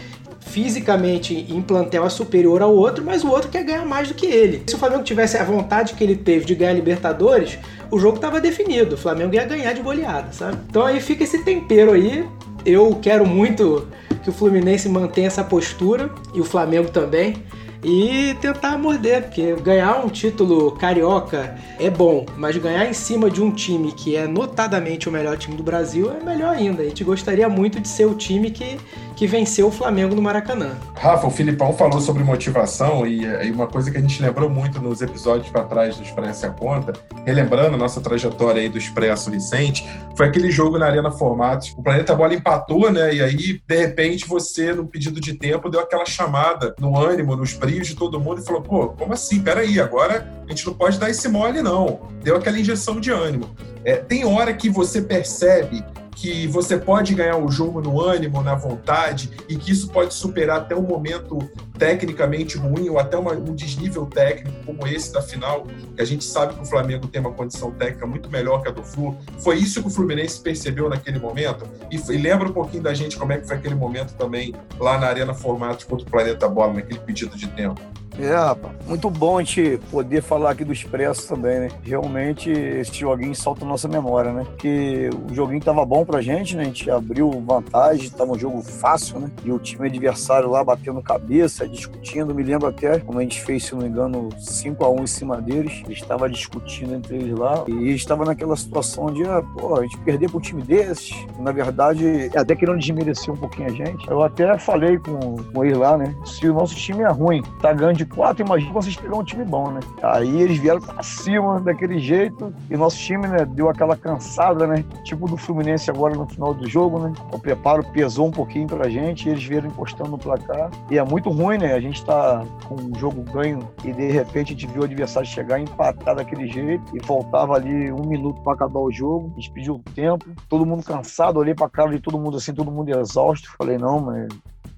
[0.52, 4.26] fisicamente em plantel é superior ao outro, mas o outro quer ganhar mais do que
[4.26, 4.62] ele.
[4.66, 7.58] Se o Flamengo tivesse a vontade que ele teve de ganhar Libertadores,
[7.92, 8.94] o jogo estava definido.
[8.94, 10.56] O Flamengo ia ganhar de goleada, sabe?
[10.68, 12.26] Então aí fica esse tempero aí.
[12.64, 13.86] Eu quero muito
[14.24, 17.44] que o Fluminense mantenha essa postura e o Flamengo também.
[17.84, 23.42] E tentar morder, porque ganhar um título carioca é bom, mas ganhar em cima de
[23.42, 26.82] um time que é notadamente o melhor time do Brasil é melhor ainda.
[26.82, 28.78] A gente gostaria muito de ser o time que,
[29.16, 30.76] que venceu o Flamengo no Maracanã.
[30.94, 34.80] Rafa, o Filipão falou sobre motivação e, e uma coisa que a gente lembrou muito
[34.80, 36.92] nos episódios para trás do Expresso e a Conta,
[37.24, 39.84] relembrando a nossa trajetória aí do Expresso recente,
[40.16, 41.74] foi aquele jogo na Arena Formatos.
[41.76, 43.14] O Planeta Bola empatou, né?
[43.14, 47.54] E aí, de repente, você, no pedido de tempo, deu aquela chamada no ânimo, nos
[47.80, 49.40] de todo mundo e falou: pô, como assim?
[49.40, 52.08] Peraí, agora a gente não pode dar esse mole, não.
[52.22, 53.50] Deu aquela injeção de ânimo.
[53.84, 58.54] É, tem hora que você percebe que você pode ganhar o jogo no ânimo, na
[58.54, 61.38] vontade, e que isso pode superar até um momento
[61.78, 66.24] tecnicamente ruim ou até uma, um desnível técnico como esse da final, que a gente
[66.24, 69.16] sabe que o Flamengo tem uma condição técnica muito melhor que a do Flu.
[69.38, 71.66] Foi isso que o Fluminense percebeu naquele momento?
[71.90, 74.98] E, e lembra um pouquinho da gente como é que foi aquele momento também lá
[74.98, 77.80] na Arena Formatos contra o Planeta Bola, naquele pedido de tempo.
[78.18, 81.68] É, rapaz, muito bom a gente poder falar aqui do Expresso também, né?
[81.82, 84.44] Realmente esse joguinho salta a nossa memória, né?
[84.44, 86.62] Porque o joguinho tava bom pra gente, né?
[86.62, 89.30] A gente abriu vantagem, tava um jogo fácil, né?
[89.44, 92.34] E o time adversário lá batendo cabeça, discutindo.
[92.34, 95.06] Me lembro até como a gente fez, se não me engano, 5 a 1 em
[95.06, 95.82] cima deles.
[95.86, 97.64] Eles estavam discutindo entre eles lá.
[97.66, 101.14] E estava naquela situação de, ah, pô, a gente perder para um time desses.
[101.38, 104.06] Na verdade, até querendo desmerecer um pouquinho a gente.
[104.08, 106.14] Eu até falei com, com eles lá, né?
[106.26, 109.44] Se o nosso time é ruim, tá ganhando de quatro, imagina vocês pegar um time
[109.44, 109.80] bom, né?
[110.02, 112.52] Aí eles vieram pra cima daquele jeito.
[112.70, 114.84] E nosso time, né, deu aquela cansada, né?
[115.04, 117.12] Tipo do Fluminense agora no final do jogo, né?
[117.32, 119.28] O preparo pesou um pouquinho pra gente.
[119.28, 120.70] E eles vieram encostando no placar.
[120.90, 121.74] E é muito ruim, né?
[121.74, 125.28] A gente tá com um jogo ganho e de repente a gente viu o adversário
[125.28, 129.32] chegar e empatar daquele jeito e faltava ali um minuto para acabar o jogo.
[129.36, 132.70] A gente pediu tempo, todo mundo cansado, olhei para cara de todo mundo assim, todo
[132.70, 133.50] mundo exausto.
[133.56, 134.28] Falei, não, mas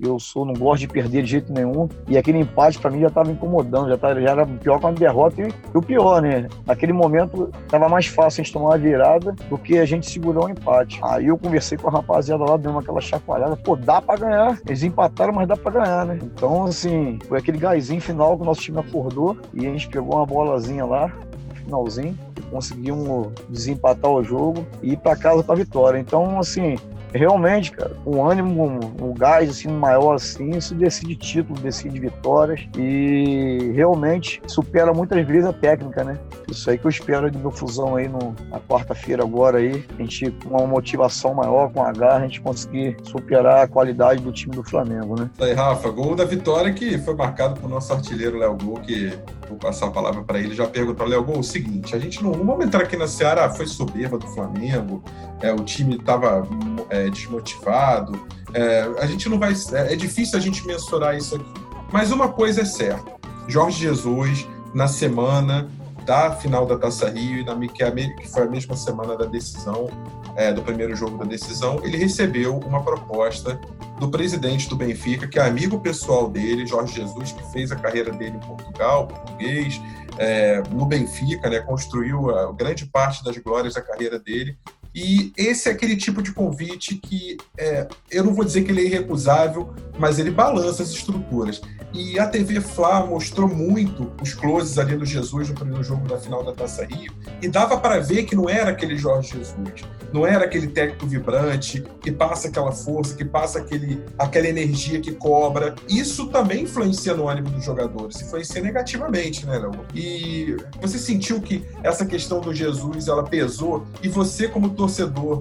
[0.00, 1.88] eu sou, não gosto de perder de jeito nenhum.
[2.08, 4.92] E aquele empate para mim já estava incomodando, já, tava, já era pior que uma
[4.92, 5.42] derrota.
[5.42, 6.48] E, o pior, né?
[6.66, 10.46] Naquele momento estava mais fácil a gente tomar uma virada do que a gente segurar
[10.46, 11.00] um empate.
[11.02, 13.56] Aí eu conversei com a rapaziada lá, deu aquela chacoalhada.
[13.56, 14.58] Pô, dá para ganhar.
[14.66, 16.18] Eles empataram, mas dá para ganhar, né?
[16.22, 20.16] Então, assim, foi aquele gásinho final que o nosso time acordou e a gente pegou
[20.16, 21.12] uma bolazinha lá,
[21.54, 22.16] finalzinho,
[22.50, 25.98] conseguimos desempatar o jogo e ir para casa para vitória.
[25.98, 26.76] Então, assim,
[27.14, 32.60] realmente, cara, um ânimo, um, um gás assim, maior assim, isso decide título, decide vitórias
[32.76, 36.18] e realmente supera muitas vezes a técnica, né?
[36.50, 40.02] Isso aí que eu espero de meu fusão aí no, na quarta-feira agora aí, a
[40.02, 44.32] gente com uma motivação maior, com a garra, a gente conseguir superar a qualidade do
[44.32, 45.30] time do Flamengo, né?
[45.38, 49.16] Aí, Rafa, gol da vitória que foi marcado por nosso artilheiro Léo Gol, que
[49.48, 52.32] vou passar a palavra para ele, já perguntou, Léo Gol, o seguinte, a gente não,
[52.32, 55.02] não vamos entrar aqui na Seara, foi soberba do Flamengo,
[55.44, 56.48] é, o time estava
[56.88, 61.52] é, desmotivado, é, a gente não vai, é, é difícil a gente mensurar isso aqui.
[61.92, 63.12] Mas uma coisa é certa,
[63.46, 65.68] Jorge Jesus, na semana
[66.06, 69.88] da final da Taça Rio, na, que, é que foi a mesma semana da decisão,
[70.34, 73.60] é, do primeiro jogo da decisão, ele recebeu uma proposta
[73.98, 78.10] do presidente do Benfica, que é amigo pessoal dele, Jorge Jesus, que fez a carreira
[78.10, 79.80] dele em Portugal, português,
[80.18, 84.58] é, no Benfica, né, construiu a, grande parte das glórias da carreira dele.
[84.94, 88.82] E esse é aquele tipo de convite que é, eu não vou dizer que ele
[88.82, 91.60] é irrecusável, mas ele balança as estruturas.
[91.92, 96.18] E a TV Fla mostrou muito os closes ali do Jesus no primeiro jogo da
[96.18, 100.26] final da Taça Rio, e dava para ver que não era aquele Jorge Jesus, não
[100.26, 105.74] era aquele técnico vibrante que passa aquela força, que passa aquele, aquela energia que cobra.
[105.88, 109.72] Isso também influencia no ânimo dos jogadores, influencia negativamente, né, Léo?
[109.94, 114.70] E você sentiu que essa questão do Jesus ela pesou e você como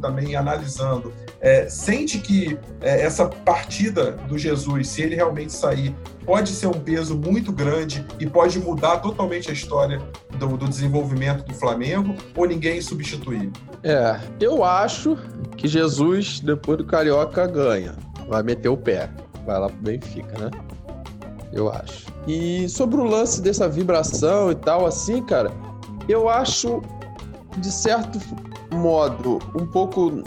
[0.01, 6.49] também analisando, é, sente que é, essa partida do Jesus, se ele realmente sair, pode
[6.49, 10.01] ser um peso muito grande e pode mudar totalmente a história
[10.37, 13.51] do, do desenvolvimento do Flamengo ou ninguém substituir?
[13.83, 15.17] É, eu acho
[15.57, 17.95] que Jesus, depois do Carioca, ganha.
[18.27, 19.09] Vai meter o pé.
[19.45, 20.49] Vai lá pro Benfica, né?
[21.51, 22.07] Eu acho.
[22.25, 25.51] E sobre o lance dessa vibração e tal, assim, cara,
[26.07, 26.81] eu acho,
[27.57, 28.19] de certo
[28.73, 30.23] modo, um pouco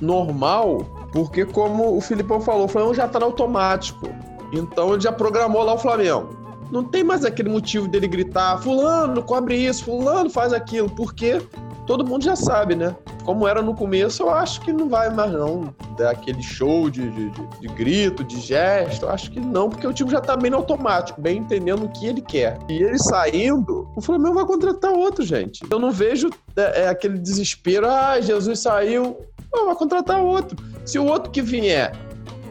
[0.00, 0.78] normal,
[1.12, 4.08] porque como o Filipão falou, o Flamengo já tá no automático.
[4.52, 6.36] Então ele já programou lá o Flamengo.
[6.70, 11.40] Não tem mais aquele motivo dele gritar: Fulano, cobre isso, Fulano faz aquilo, porque
[11.86, 12.96] todo mundo já sabe, né?
[13.24, 17.08] Como era no começo, eu acho que não vai mais não dar aquele show de,
[17.10, 19.06] de, de, de grito, de gesto.
[19.06, 21.88] Eu acho que não, porque o time já tá bem no automático, bem entendendo o
[21.88, 22.58] que ele quer.
[22.68, 25.62] E ele saindo, o Flamengo vai contratar outro, gente.
[25.70, 29.18] Eu não vejo é, é aquele desespero, ah, Jesus saiu,
[29.52, 30.56] não, vai contratar outro.
[30.84, 31.92] Se o outro que vier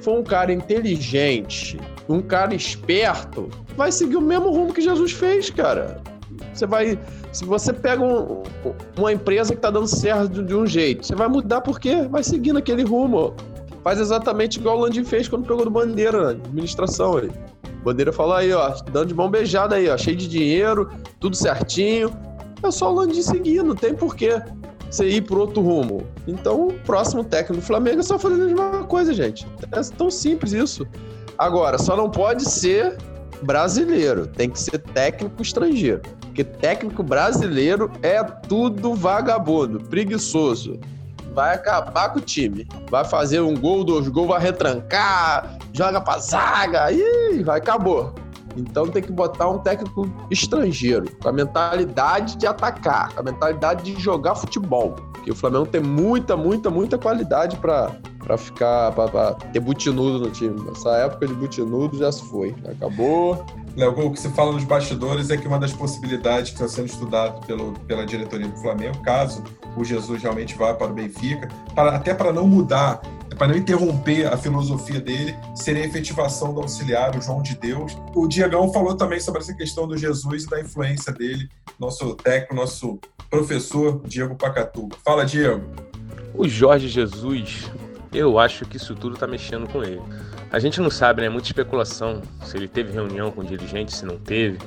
[0.02, 5.50] for um cara inteligente, um cara esperto vai seguir o mesmo rumo que Jesus fez,
[5.50, 6.02] cara.
[6.54, 6.99] Você vai.
[7.32, 8.43] Se você pega um,
[8.97, 12.58] uma empresa que está dando certo de um jeito, você vai mudar porque vai seguindo
[12.58, 13.34] aquele rumo.
[13.84, 17.32] Faz exatamente igual o Landim fez quando pegou do Bandeira na administração aí.
[17.84, 20.89] Bandeira falou aí, ó, dando de mão beijada aí, ó, cheio de dinheiro,
[21.20, 22.12] tudo certinho.
[22.62, 24.39] É só o Landim seguir, não tem porquê
[24.91, 26.06] você ir por outro rumo.
[26.28, 29.47] Então, o próximo técnico do Flamengo é só fazer a mesma coisa, gente.
[29.72, 30.86] É tão simples isso.
[31.38, 32.97] Agora, só não pode ser
[33.41, 36.02] brasileiro, tem que ser técnico estrangeiro.
[36.32, 40.80] Porque técnico brasileiro é tudo vagabundo, preguiçoso.
[41.34, 42.66] Vai acabar com o time.
[42.90, 48.16] Vai fazer um gol, dois gols, vai retrancar, joga pra zaga, e vai, acabou.
[48.56, 53.84] Então tem que botar um técnico estrangeiro, com a mentalidade de atacar, com a mentalidade
[53.84, 54.95] de jogar futebol.
[55.14, 57.91] Porque o Flamengo tem muita, muita, muita qualidade para
[58.22, 60.56] para ficar, para ter butinudo no time.
[60.72, 63.43] Essa época de butinudo já se foi, já acabou.
[63.76, 66.88] Léo, o que você fala nos bastidores é que uma das possibilidades que está sendo
[66.88, 69.43] estudado pelo, pela diretoria do Flamengo, caso
[69.76, 73.02] o Jesus realmente vá para o Benfica, para, até para não mudar,
[73.42, 77.98] para não interromper a filosofia dele, seria a efetivação do auxiliar, o João de Deus.
[78.14, 82.54] O Diegão falou também sobre essa questão do Jesus e da influência dele, nosso técnico,
[82.54, 83.00] nosso
[83.32, 84.89] professor Diego Pacatu.
[85.04, 85.66] Fala, Diego.
[86.36, 87.68] O Jorge Jesus
[88.14, 90.04] eu acho que isso tudo está mexendo com ele.
[90.52, 91.28] A gente não sabe, né?
[91.28, 94.60] É muita especulação se ele teve reunião com o dirigente, se não teve.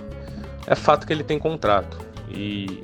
[0.67, 1.97] É fato que ele tem contrato
[2.29, 2.83] e,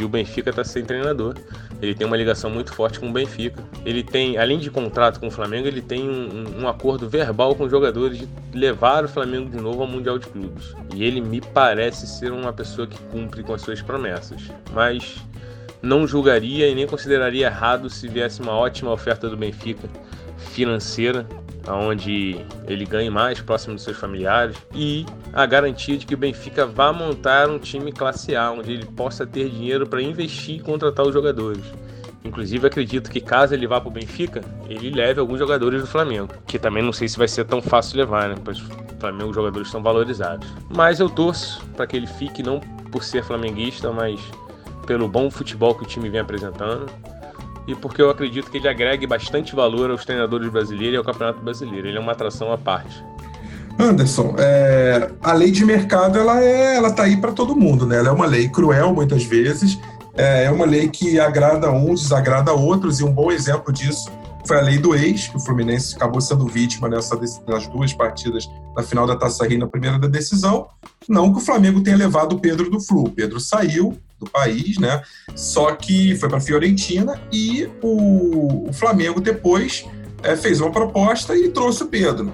[0.00, 1.34] e o Benfica está sem treinador.
[1.80, 3.62] Ele tem uma ligação muito forte com o Benfica.
[3.84, 7.64] Ele tem, além de contrato com o Flamengo, ele tem um, um, acordo verbal com
[7.64, 10.74] os jogadores de levar o Flamengo de novo ao Mundial de Clubes.
[10.94, 14.50] E ele me parece ser uma pessoa que cumpre com as suas promessas.
[14.72, 15.18] Mas
[15.82, 19.88] não julgaria e nem consideraria errado se viesse uma ótima oferta do Benfica
[20.36, 21.26] financeira,
[21.68, 26.66] onde ele ganhe mais próximo dos seus familiares e a garantia de que o Benfica
[26.66, 31.06] vá montar um time classe A, onde ele possa ter dinheiro para investir e contratar
[31.06, 31.64] os jogadores.
[32.24, 36.34] Inclusive, acredito que caso ele vá para o Benfica, ele leve alguns jogadores do Flamengo,
[36.46, 38.34] que também não sei se vai ser tão fácil levar, né?
[38.44, 38.64] Pois o
[38.98, 40.46] Flamengo os jogadores estão valorizados.
[40.68, 42.60] Mas eu torço para que ele fique, não
[42.92, 44.20] por ser flamenguista, mas
[44.86, 46.86] pelo bom futebol que o time vem apresentando
[47.66, 51.40] e porque eu acredito que ele agregue bastante valor aos treinadores brasileiros e ao Campeonato
[51.40, 51.88] Brasileiro.
[51.88, 53.04] Ele é uma atração à parte.
[53.78, 57.98] Anderson, é, a lei de mercado ela é, ela tá aí para todo mundo, né?
[57.98, 59.78] Ela é uma lei cruel muitas vezes,
[60.14, 64.10] é, é uma lei que agrada uns, desagrada outros e um bom exemplo disso
[64.46, 68.50] foi a lei do ex, que o Fluminense acabou sendo vítima nessa, nas duas partidas
[68.76, 70.68] na final da Taça Rio, na primeira da decisão.
[71.08, 73.10] Não que o Flamengo tenha levado o Pedro do Flu.
[73.10, 75.02] Pedro saiu, do país, né?
[75.34, 79.84] Só que foi para Fiorentina e o, o Flamengo depois
[80.22, 82.32] é, fez uma proposta e trouxe o Pedro.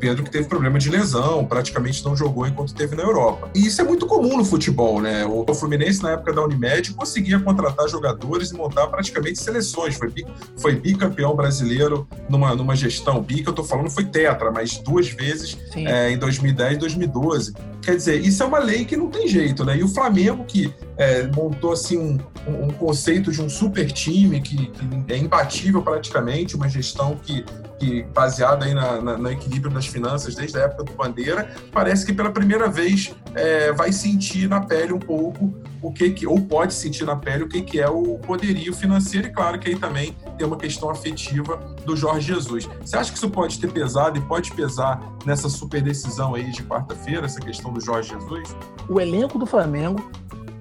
[0.00, 3.50] Pedro que teve problema de lesão, praticamente não jogou enquanto esteve na Europa.
[3.54, 5.26] E isso é muito comum no futebol, né?
[5.26, 9.96] O Fluminense, na época da Unimed, conseguia contratar jogadores e montar praticamente seleções.
[9.96, 10.10] Foi,
[10.56, 15.08] foi bicampeão brasileiro numa, numa gestão bi, que eu tô falando foi tetra, mas duas
[15.08, 17.52] vezes é, em 2010 e 2012.
[17.82, 19.76] Quer dizer, isso é uma lei que não tem jeito, né?
[19.76, 24.66] E o Flamengo, que é, montou assim um, um, conceito de um super time que,
[24.66, 27.44] que, é imbatível praticamente, uma gestão que,
[27.78, 32.04] que baseada aí na, na, no equilíbrio das finanças desde a época do Bandeira, parece
[32.04, 36.40] que pela primeira vez é, vai sentir na pele um pouco o que, que ou
[36.40, 39.76] pode sentir na pele o que, que é o poderio financeiro e claro que aí
[39.76, 42.68] também tem uma questão afetiva do Jorge Jesus.
[42.84, 46.62] Você acha que isso pode ter pesado e pode pesar nessa super decisão aí de
[46.62, 48.54] quarta-feira, essa questão do Jorge Jesus?
[48.88, 50.10] O elenco do Flamengo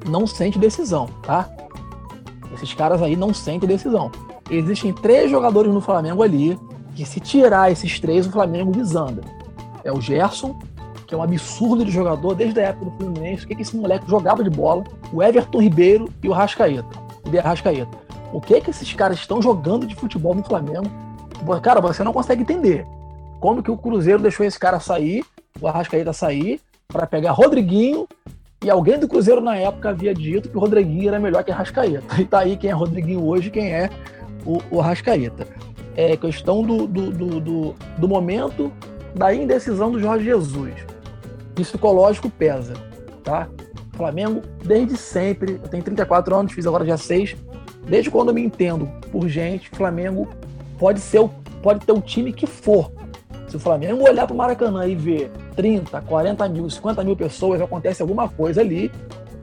[0.08, 1.50] não sente decisão, tá?
[2.54, 4.12] Esses caras aí não sentem decisão.
[4.50, 6.58] Existem três jogadores no Flamengo ali
[6.96, 9.22] que se tirar esses três, o Flamengo desanda.
[9.84, 10.60] É o Gerson,
[11.10, 13.44] que é um absurdo de jogador desde a época do Fluminense.
[13.44, 14.84] O que, que esse moleque jogava de bola?
[15.12, 17.00] O Everton Ribeiro e o Rascaeta.
[17.26, 17.98] O Rascaeta.
[18.32, 20.88] O que que esses caras estão jogando de futebol no Flamengo?
[21.64, 22.86] Cara, você não consegue entender.
[23.40, 25.26] Como que o Cruzeiro deixou esse cara sair,
[25.60, 28.08] o Arrascaeta sair, para pegar Rodriguinho
[28.64, 32.22] e alguém do Cruzeiro na época havia dito que o Rodriguinho era melhor que Arrascaeta.
[32.22, 33.90] E tá aí quem é Rodriguinho hoje quem é
[34.46, 35.48] o, o Arrascaeta.
[35.96, 38.72] É questão do, do, do, do, do momento
[39.16, 40.74] da indecisão do Jorge Jesus.
[41.64, 42.74] Psicológico pesa,
[43.24, 43.48] tá?
[43.94, 47.36] Flamengo, desde sempre, eu tenho 34 anos, fiz agora dia 6.
[47.88, 50.28] Desde quando eu me entendo por gente, Flamengo
[50.78, 51.30] pode ser
[51.62, 52.92] pode ter o time que for.
[53.48, 57.60] Se o Flamengo olhar para o Maracanã e ver 30, 40 mil, 50 mil pessoas,
[57.60, 58.92] acontece alguma coisa ali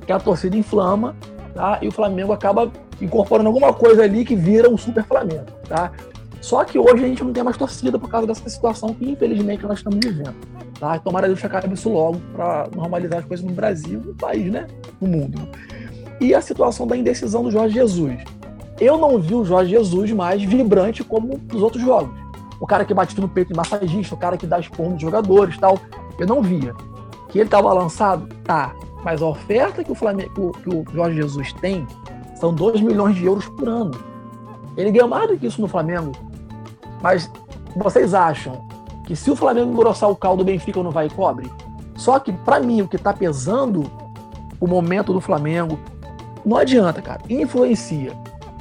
[0.07, 1.15] que a torcida inflama,
[1.55, 1.79] tá?
[1.83, 5.93] E o Flamengo acaba incorporando alguma coisa ali que vira um super Flamengo, tá?
[6.41, 9.65] Só que hoje a gente não tem mais torcida por causa dessa situação que infelizmente
[9.65, 10.37] nós estamos vivendo.
[10.79, 10.99] Tá?
[10.99, 14.67] Tomara Deus que acabe isso logo para normalizar as coisas no Brasil, no país, né?
[15.01, 15.49] No mundo.
[16.21, 18.23] E a situação da indecisão do Jorge Jesus.
[18.79, 22.15] Eu não vi o Jorge Jesus mais vibrante como nos outros jogos.
[22.61, 25.57] O cara que bate no peito de massagista, o cara que dá esporro nos jogadores
[25.59, 25.79] tal.
[26.19, 26.75] Eu não via.
[27.29, 28.29] Que ele estava lançado?
[28.45, 28.75] Tá.
[29.05, 31.87] Mas a oferta que o, Flamengo, que o Jorge Jesus tem
[32.35, 33.93] são 2 milhões de euros por ano.
[34.77, 36.13] Ele ganha mais do que isso no Flamengo.
[37.03, 37.31] Mas
[37.77, 38.66] vocês acham
[39.07, 41.51] que se o Flamengo engrossar o caldo, o Benfica não vai e cobre?
[41.97, 43.91] Só que, para mim, o que está pesando
[44.61, 45.79] o momento do Flamengo,
[46.45, 47.23] não adianta, cara.
[47.31, 48.13] Influencia.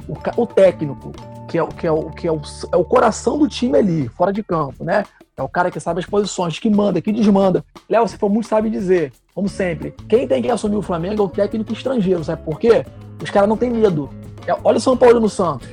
[0.08, 1.12] O, o técnico,
[1.48, 2.40] que, é, que, é, o, que é, o,
[2.72, 5.04] é o coração do time ali, fora de campo, né?
[5.36, 7.66] É o cara que sabe as posições, que manda, que desmanda.
[7.90, 9.94] Léo, você for muito sabe dizer, como sempre.
[10.08, 12.86] Quem tem que assumir o Flamengo é o técnico estrangeiro, sabe por quê?
[13.22, 14.10] Os caras não têm medo.
[14.48, 15.68] É, olha o São Paulo no Santos.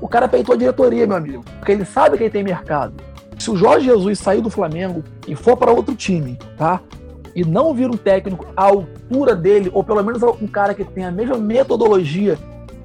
[0.00, 1.44] O cara peitou a diretoria, meu amigo.
[1.58, 2.94] Porque ele sabe que ele tem mercado.
[3.38, 6.80] Se o Jorge Jesus sair do Flamengo e for para outro time, tá?
[7.34, 11.04] E não vir um técnico à altura dele, ou pelo menos um cara que tem
[11.04, 12.36] a mesma metodologia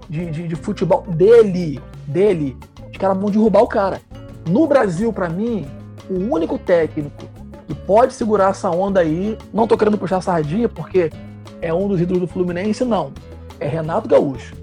[0.07, 2.55] de, de, de futebol dele, dele,
[2.91, 3.99] os caras vão derrubar o cara.
[4.47, 5.65] No Brasil, para mim,
[6.09, 7.23] o único técnico
[7.67, 11.09] que pode segurar essa onda aí, não tô querendo puxar sardinha, porque
[11.61, 13.11] é um dos ídolos do Fluminense, não.
[13.59, 14.53] É Renato Gaúcho.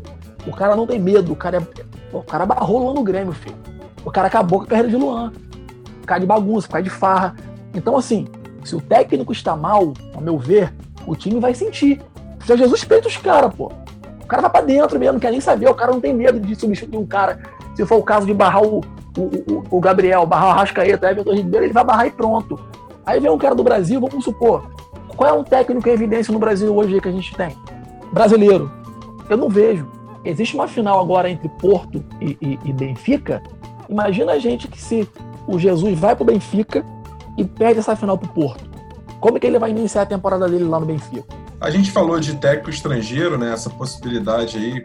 [0.46, 3.56] O cara não tem medo, o cara, é, o cara barrou Luan no Grêmio, filho.
[4.04, 5.32] O cara acabou com a carreira de Luan.
[6.18, 7.36] De bagunça, o cara de farra.
[7.74, 8.26] Então, assim,
[8.64, 10.72] se o técnico está mal, ao meu ver,
[11.06, 12.00] o time vai sentir.
[12.44, 13.70] Já Jesus peita os caras, pô.
[14.22, 15.68] O cara vai pra dentro mesmo, não quer nem saber.
[15.68, 17.38] O cara não tem medo de substituir um cara.
[17.74, 18.80] Se for o caso de barrar o,
[19.16, 22.58] o, o, o Gabriel, barrar o Arrascaeta, o Everton Ribeiro, ele vai barrar e pronto.
[23.04, 24.70] Aí vem um cara do Brasil, vamos supor.
[25.16, 27.56] Qual é um técnico em evidência no Brasil hoje que a gente tem?
[28.12, 28.70] Brasileiro.
[29.28, 29.86] Eu não vejo.
[30.24, 33.42] Existe uma final agora entre Porto e, e, e Benfica.
[33.88, 35.08] Imagina a gente que se
[35.46, 36.84] o Jesus vai para o Benfica
[37.36, 38.70] e perde essa final para o Porto.
[39.20, 41.24] Como é que ele vai iniciar a temporada dele lá no Benfica?
[41.60, 43.52] A gente falou de técnico estrangeiro, né?
[43.52, 44.82] Essa possibilidade aí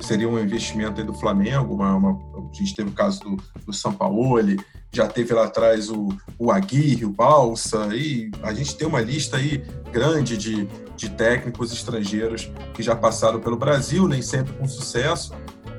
[0.00, 1.74] seria um investimento do Flamengo.
[1.74, 3.36] Uma, uma, a gente teve o caso do,
[3.66, 4.58] do Sampaoli,
[4.90, 9.36] já teve lá atrás o, o Aguirre, o Balsa, e a gente tem uma lista
[9.36, 15.34] aí grande de, de técnicos estrangeiros que já passaram pelo Brasil, nem sempre com sucesso.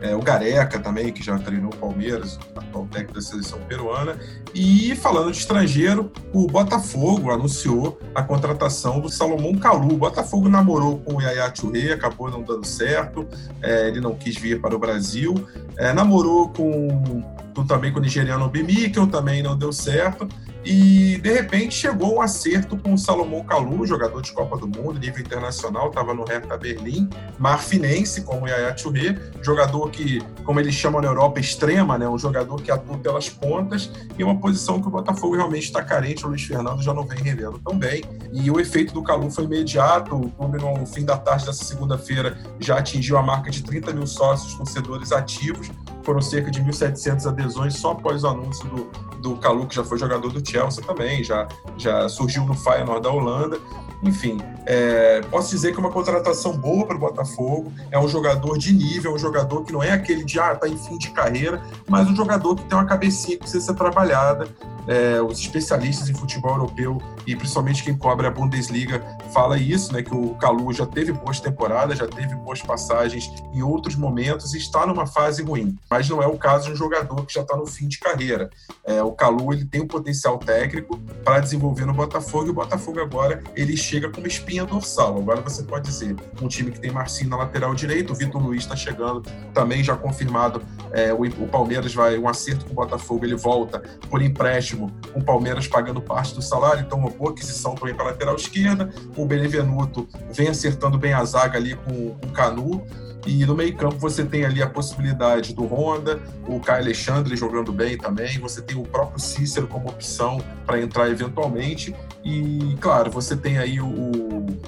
[0.06, 4.16] É, o Gareca também, que já treinou o Palmeiras, atual técnico da seleção peruana.
[4.54, 9.94] E falando de estrangeiro, o Botafogo anunciou a contratação do Salomão Kalu.
[9.94, 13.28] O Botafogo namorou com o Yaya Touré, acabou não dando certo,
[13.64, 15.34] é, ele não quis vir para o Brasil.
[15.76, 17.24] É, namorou com,
[17.56, 20.28] com, também com o nigeriano Bimikel, também não deu certo.
[20.66, 25.00] E de repente chegou um acerto com o Salomão Kalu, jogador de Copa do Mundo,
[25.00, 27.08] nível internacional, estava no Hertha Berlim,
[27.38, 32.10] marfinense, como o Yaya Touré, jogador que, como eles chamam na Europa, extrema, né?
[32.10, 36.26] um jogador que atua pelas pontas, e uma posição que o Botafogo realmente está carente,
[36.26, 38.04] o Luiz Fernando já não vem rendendo tão bem.
[38.34, 42.40] E o efeito do Kalu foi imediato, o clube no fim da tarde dessa segunda-feira
[42.60, 45.70] já atingiu a marca de 30 mil sócios torcedores ativos,
[46.06, 48.86] foram cerca de 1.700 adesões só após o anúncio do,
[49.20, 51.48] do Calu, que já foi jogador do Chelsea também, já,
[51.78, 53.60] já surgiu no Feyenoord da Holanda.
[54.04, 54.38] Enfim,
[54.68, 57.72] é, posso dizer que é uma contratação boa para o Botafogo.
[57.90, 60.68] É um jogador de nível, é um jogador que não é aquele de ah, tá
[60.68, 64.48] em fim de carreira, mas um jogador que tem uma cabecinha que precisa ser trabalhada.
[64.88, 69.04] É, os especialistas em futebol europeu e principalmente quem cobre a Bundesliga
[69.34, 70.04] fala isso, né?
[70.04, 74.60] Que o Calu já teve boas temporadas, já teve boas passagens em outros momentos e
[74.60, 75.76] está numa fase ruim.
[75.96, 78.50] Mas não é o caso de um jogador que já está no fim de carreira.
[78.84, 83.00] É, o Calu ele tem um potencial técnico para desenvolver no Botafogo e o Botafogo
[83.00, 85.18] agora ele chega com uma espinha dorsal.
[85.18, 88.64] Agora você pode dizer um time que tem Marcinho na lateral direito, o Vitor Luiz
[88.64, 89.24] está chegando
[89.54, 90.62] também já confirmado.
[90.92, 95.22] É, o, o Palmeiras vai um acerto com o Botafogo, ele volta por empréstimo, com
[95.22, 98.90] o Palmeiras pagando parte do salário, então uma boa aquisição também para a lateral esquerda.
[99.16, 102.86] O Benevenuto vem acertando bem a zaga ali com o Canu.
[103.26, 107.98] E no meio-campo você tem ali a possibilidade do Honda, o Caio Alexandre jogando bem
[107.98, 111.96] também, você tem o próprio Cícero como opção para entrar eventualmente.
[112.24, 113.88] E, claro, você tem aí o,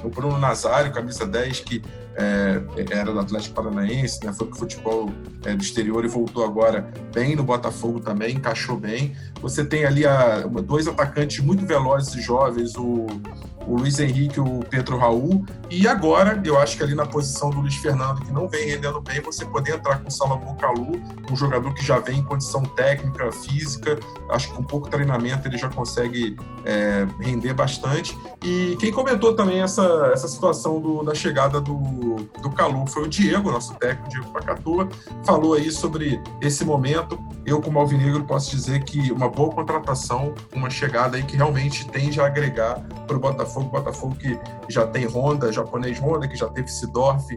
[0.03, 1.83] o Bruno Nazário, camisa 10, que
[2.17, 2.61] é,
[2.91, 5.11] era do Atlético Paranaense, né, foi para o futebol
[5.45, 9.15] é, do exterior e voltou agora bem no Botafogo também, encaixou bem.
[9.41, 13.05] Você tem ali a, dois atacantes muito velozes e jovens, o
[13.67, 15.45] o Luiz Henrique, o Pedro Raul.
[15.69, 19.01] E agora, eu acho que ali na posição do Luiz Fernando, que não vem rendendo
[19.01, 22.63] bem, você poder entrar com o Salomão Calu, um jogador que já vem em condição
[22.63, 23.99] técnica, física.
[24.31, 28.17] Acho que com pouco treinamento ele já consegue é, render bastante.
[28.41, 31.75] E quem comentou também essa, essa situação do, da chegada do,
[32.15, 34.87] do Calu foi o Diego, nosso técnico, Diego Pacatua.
[35.25, 37.19] Falou aí sobre esse momento.
[37.45, 42.19] Eu, como alvinegro, posso dizer que uma boa contratação, uma chegada aí que realmente tende
[42.19, 43.69] a agregar para o Botafogo.
[43.69, 44.39] Botafogo que
[44.69, 47.27] já tem Honda, japonês Honda, que já teve Sidorf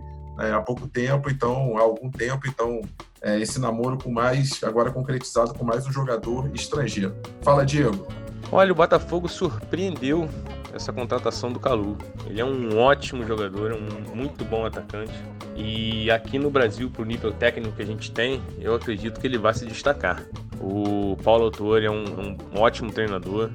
[0.40, 2.80] é, há pouco tempo, então, há algum tempo, então,
[3.20, 7.14] é, esse namoro com mais, agora concretizado com mais um jogador estrangeiro.
[7.42, 8.06] Fala, Diego.
[8.50, 10.28] Olha, o Botafogo surpreendeu
[10.74, 11.96] essa contratação do Calu.
[12.26, 15.12] Ele é um ótimo jogador, é um muito bom atacante.
[15.56, 19.26] E aqui no Brasil, para o nível técnico que a gente tem, eu acredito que
[19.26, 20.22] ele vai se destacar.
[20.60, 23.50] O Paulo Autor é um, um ótimo treinador.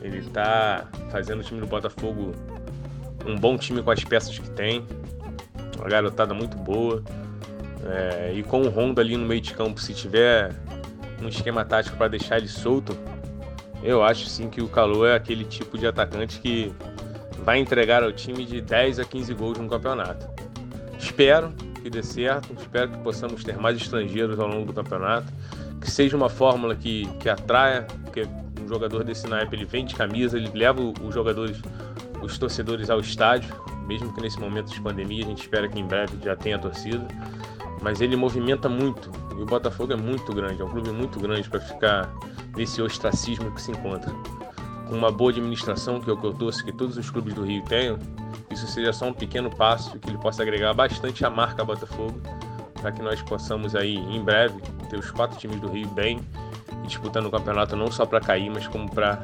[0.00, 2.32] Ele está fazendo o time do Botafogo
[3.26, 4.86] um bom time com as peças que tem.
[5.76, 7.02] Uma garotada muito boa.
[7.84, 10.52] É, e com o Honda ali no meio de campo, se tiver
[11.22, 12.96] um esquema tático para deixar ele solto,
[13.86, 16.72] eu acho sim que o Calu é aquele tipo de atacante que
[17.44, 20.28] vai entregar ao time de 10 a 15 gols no campeonato.
[20.98, 25.32] Espero que dê certo, espero que possamos ter mais estrangeiros ao longo do campeonato,
[25.80, 28.26] que seja uma fórmula que, que atraia, porque
[28.60, 31.62] um jogador desse naipe ele vende camisa, ele leva os jogadores,
[32.20, 33.54] os torcedores ao estádio,
[33.86, 37.06] mesmo que nesse momento de pandemia a gente espera que em breve já tenha torcida,
[37.80, 41.48] mas ele movimenta muito e o Botafogo é muito grande, é um clube muito grande
[41.48, 42.12] para ficar
[42.56, 44.12] nesse ostracismo que se encontra.
[44.88, 47.44] Com uma boa administração, que é o que eu torço que todos os clubes do
[47.44, 47.98] Rio tenham,
[48.50, 52.20] isso seja só um pequeno passo que ele possa agregar bastante a marca Botafogo,
[52.80, 56.20] para que nós possamos aí, em breve, ter os quatro times do Rio bem
[56.84, 59.20] e disputando o campeonato não só para cair, mas como para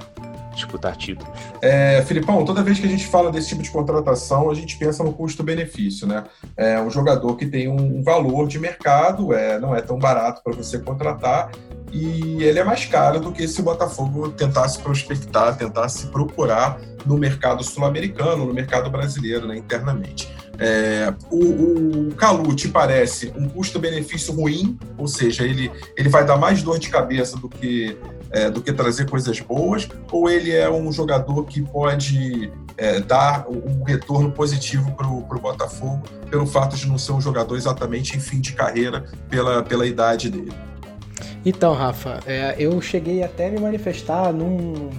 [0.54, 1.32] disputar títulos.
[1.60, 5.02] É, Filipão, toda vez que a gente fala desse tipo de contratação, a gente pensa
[5.02, 6.24] no custo-benefício, né?
[6.56, 10.54] É um jogador que tem um valor de mercado, é, não é tão barato para
[10.54, 11.50] você contratar,
[11.92, 17.18] e ele é mais caro do que se o Botafogo tentasse prospectar, tentasse procurar no
[17.18, 20.32] mercado sul-americano, no mercado brasileiro, né, internamente.
[20.58, 26.36] É, o, o Calu te parece um custo-benefício ruim, ou seja, ele, ele vai dar
[26.36, 27.96] mais dor de cabeça do que,
[28.32, 33.46] é, do que trazer coisas boas, ou ele é um jogador que pode é, dar
[33.48, 38.20] um retorno positivo para o Botafogo pelo fato de não ser um jogador exatamente em
[38.20, 40.52] fim de carreira pela, pela idade dele?
[41.44, 44.90] Então, Rafa, é, eu cheguei até a me manifestar num,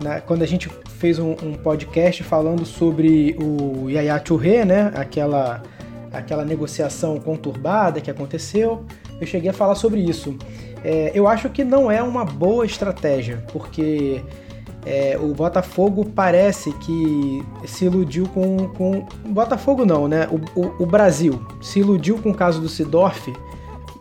[0.00, 0.68] na, quando a gente
[0.98, 4.92] fez um, um, podcast falando sobre o Yaya Touré, né?
[4.94, 5.62] Aquela,
[6.12, 8.86] aquela negociação conturbada que aconteceu.
[9.20, 10.36] Eu cheguei a falar sobre isso.
[10.84, 14.20] É, eu acho que não é uma boa estratégia, porque
[14.84, 18.68] é, o Botafogo parece que se iludiu com.
[18.68, 20.28] com Botafogo não, né?
[20.30, 23.32] O, o, o Brasil se iludiu com o caso do Sidorf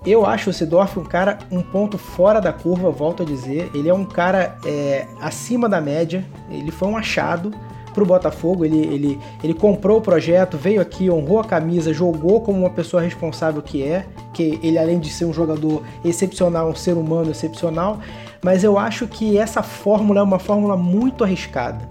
[0.06, 3.70] eu acho o Sidorf um cara um ponto fora da curva, volto a dizer.
[3.74, 6.26] Ele é um cara é, acima da média.
[6.50, 7.52] Ele foi um achado
[7.94, 8.66] para o Botafogo.
[8.66, 13.02] Ele, ele, ele comprou o projeto, veio aqui, honrou a camisa, jogou como uma pessoa
[13.02, 14.06] responsável que é.
[14.34, 18.00] Que ele, além de ser um jogador excepcional, um ser humano excepcional.
[18.44, 21.90] Mas eu acho que essa fórmula é uma fórmula muito arriscada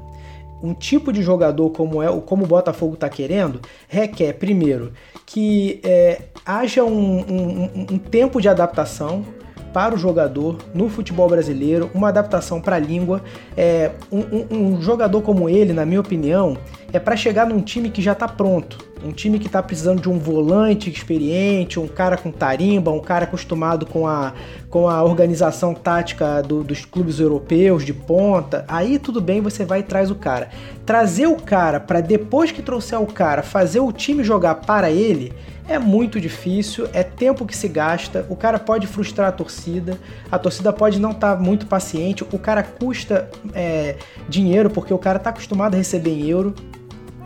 [0.62, 4.92] um tipo de jogador como é como o Botafogo está querendo requer primeiro
[5.24, 9.24] que é, haja um, um, um, tempo de adaptação
[9.72, 13.22] para o jogador no futebol brasileiro, uma adaptação para a língua.
[13.56, 16.56] É, um, jogador como ele, na minha opinião,
[16.92, 20.08] é para chegar num time que já está pronto um time que está precisando de
[20.08, 24.32] um volante experiente, um cara com tarimba, um cara acostumado com a,
[24.68, 29.80] com a organização tática do, dos clubes europeus de ponta, aí tudo bem, você vai
[29.80, 30.50] e traz o cara.
[30.84, 35.32] Trazer o cara para depois que trouxer o cara fazer o time jogar para ele
[35.70, 39.96] é muito difícil, é tempo que se gasta, o cara pode frustrar a torcida,
[40.30, 43.94] a torcida pode não estar tá muito paciente, o cara custa é,
[44.28, 46.54] dinheiro porque o cara está acostumado a receber em euro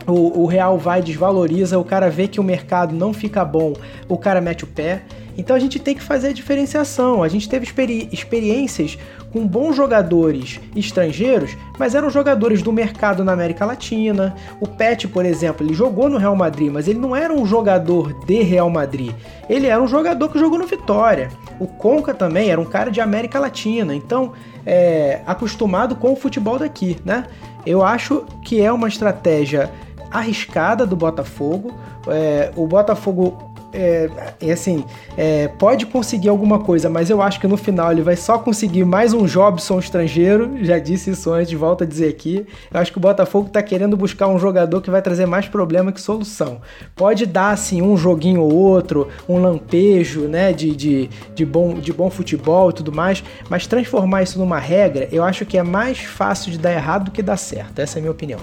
[0.07, 3.73] o, o real vai, desvaloriza, o cara vê que o mercado não fica bom,
[4.07, 5.03] o cara mete o pé.
[5.37, 7.23] Então a gente tem que fazer a diferenciação.
[7.23, 8.97] A gente teve experi experiências
[9.31, 14.33] com bons jogadores estrangeiros, mas eram jogadores do mercado na América Latina.
[14.61, 18.13] O Pet, por exemplo, ele jogou no Real Madrid, mas ele não era um jogador
[18.25, 19.11] de Real Madrid.
[19.49, 21.29] Ele era um jogador que jogou no Vitória.
[21.59, 24.31] O Conca também era um cara de América Latina, então
[24.65, 27.25] é, acostumado com o futebol daqui, né?
[27.65, 29.71] Eu acho que é uma estratégia
[30.11, 31.73] arriscada do Botafogo.
[32.07, 34.83] É, o Botafogo é, assim,
[35.17, 38.85] é, pode conseguir alguma coisa, mas eu acho que no final ele vai só conseguir
[38.85, 40.57] mais um Jobson estrangeiro.
[40.61, 42.45] Já disse isso antes, volto a dizer aqui.
[42.73, 45.91] Eu acho que o Botafogo tá querendo buscar um jogador que vai trazer mais problema
[45.91, 46.61] que solução.
[46.95, 51.91] Pode dar, assim, um joguinho ou outro, um lampejo, né, de, de, de, bom, de
[51.91, 55.99] bom futebol e tudo mais, mas transformar isso numa regra, eu acho que é mais
[55.99, 57.79] fácil de dar errado do que dar certo.
[57.79, 58.39] Essa é a minha opinião.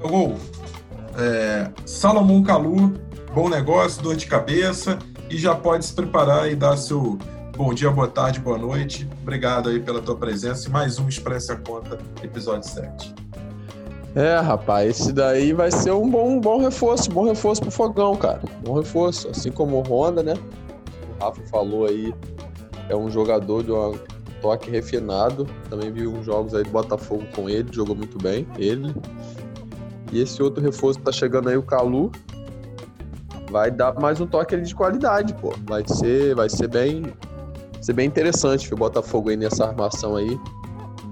[0.00, 0.36] Gol.
[1.18, 2.94] É, Salomão Calu,
[3.34, 4.98] bom negócio, dor de cabeça
[5.30, 7.18] e já pode se preparar e dar seu
[7.56, 9.08] bom dia, boa tarde, boa noite.
[9.22, 13.14] Obrigado aí pela tua presença e mais um Expressa Conta, episódio 7.
[14.14, 18.14] É, rapaz, esse daí vai ser um bom, um bom reforço, bom reforço pro Fogão,
[18.16, 18.42] cara.
[18.62, 20.34] Bom reforço, assim como o Honda, né?
[21.18, 22.12] O Rafa falou aí,
[22.90, 23.94] é um jogador de um
[24.42, 25.46] toque refinado.
[25.70, 28.94] Também vi uns jogos aí do Botafogo com ele, jogou muito bem, ele.
[30.12, 32.12] E esse outro reforço tá chegando aí, o Calu,
[33.52, 35.54] vai dar mais um toque ali de qualidade, pô.
[35.68, 37.12] Vai ser, vai ser bem,
[37.82, 40.40] ser bem interessante o Botafogo aí nessa armação aí.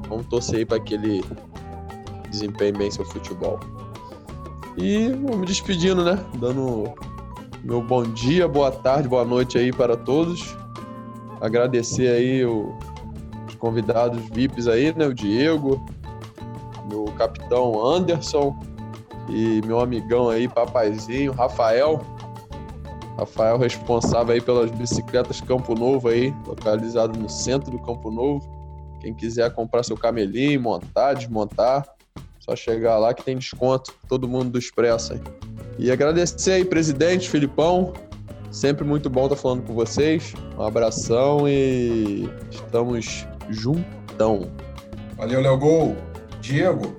[0.09, 1.23] Vamos torcer aí para que ele
[2.31, 3.61] desempenhe bem seu futebol.
[4.79, 6.19] E vamos me despedindo, né?
[6.39, 6.95] Dando
[7.63, 10.57] meu bom dia, boa tarde, boa noite aí para todos.
[11.43, 12.75] Agradecer aí o,
[13.47, 15.07] os convidados VIPs aí, né?
[15.07, 15.85] O Diego,
[16.89, 18.59] meu capitão Anderson,
[19.29, 22.01] e meu amigão aí, papaizinho, Rafael.
[23.21, 28.49] Rafael responsável aí pelas bicicletas Campo Novo aí, localizado no centro do Campo Novo.
[29.01, 31.87] Quem quiser comprar seu camelinho, montar, desmontar,
[32.39, 33.93] só chegar lá que tem desconto.
[34.09, 35.21] Todo mundo do Expresso aí.
[35.79, 37.93] E agradecer aí, presidente Filipão.
[38.51, 40.35] Sempre muito bom estar falando com vocês.
[40.59, 44.51] Um abração e estamos juntão.
[45.17, 45.97] Valeu, Léo Gol.
[46.41, 46.97] Diego,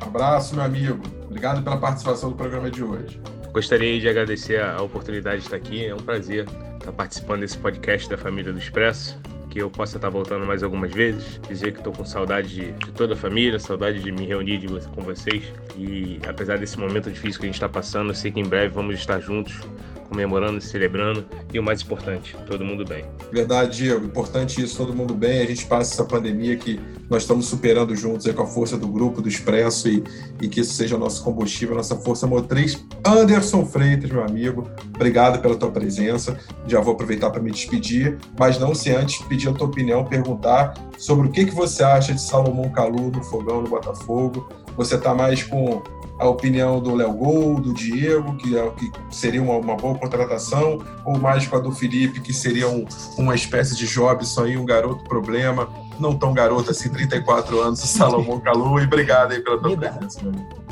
[0.00, 1.02] abraço, meu amigo.
[1.24, 3.18] Obrigado pela participação do programa de hoje.
[3.52, 5.84] Gostaria de agradecer a oportunidade de estar aqui.
[5.84, 6.46] É um prazer
[6.78, 9.20] estar participando desse podcast da família do Expresso.
[9.50, 11.38] Que eu possa estar voltando mais algumas vezes.
[11.46, 14.68] Dizer que estou com saudade de, de, toda a família, saudade de me reunir de,
[14.88, 15.52] com vocês.
[15.76, 18.68] E apesar desse momento difícil que a gente está passando, eu sei que em breve
[18.68, 19.60] vamos estar juntos
[20.08, 23.04] comemorando, celebrando e o mais importante, todo mundo bem.
[23.32, 24.04] Verdade, Diego.
[24.04, 25.40] Importante isso, todo mundo bem.
[25.40, 28.88] A gente passa essa pandemia que nós estamos superando juntos aí com a força do
[28.88, 30.02] grupo, do Expresso e,
[30.40, 32.84] e que isso seja nosso combustível, nossa força motriz.
[33.04, 36.38] Anderson Freitas, meu amigo, obrigado pela tua presença.
[36.66, 40.74] Já vou aproveitar para me despedir, mas não se antes pedir a tua opinião, perguntar
[40.98, 44.48] sobre o que, que você acha de Salomão Calu no Fogão, no Botafogo.
[44.76, 45.82] Você está mais com
[46.22, 50.78] a opinião do Léo Gol, do Diego, que, é, que seria uma, uma, boa contratação,
[51.04, 52.86] ou mais com a do Felipe, que seria um,
[53.18, 55.68] uma espécie de Jobson aí, um garoto problema,
[55.98, 60.20] não tão garoto assim, 34 anos, o Salomão Calu, e obrigado aí pela tua presença.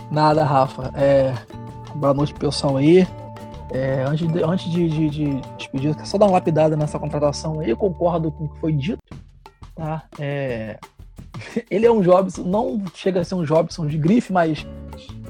[0.09, 0.93] Nada, Rafa.
[0.95, 1.35] É,
[1.97, 3.07] boa noite pessoal aí.
[3.73, 7.71] É, antes de, antes de, de, de despedir, só dar uma lapidada nessa contratação aí,
[7.71, 9.03] eu concordo com o que foi dito,
[9.75, 10.05] tá?
[10.19, 10.79] É,
[11.71, 14.67] ele é um Jobson, não chega a ser um Jobson de grife, mas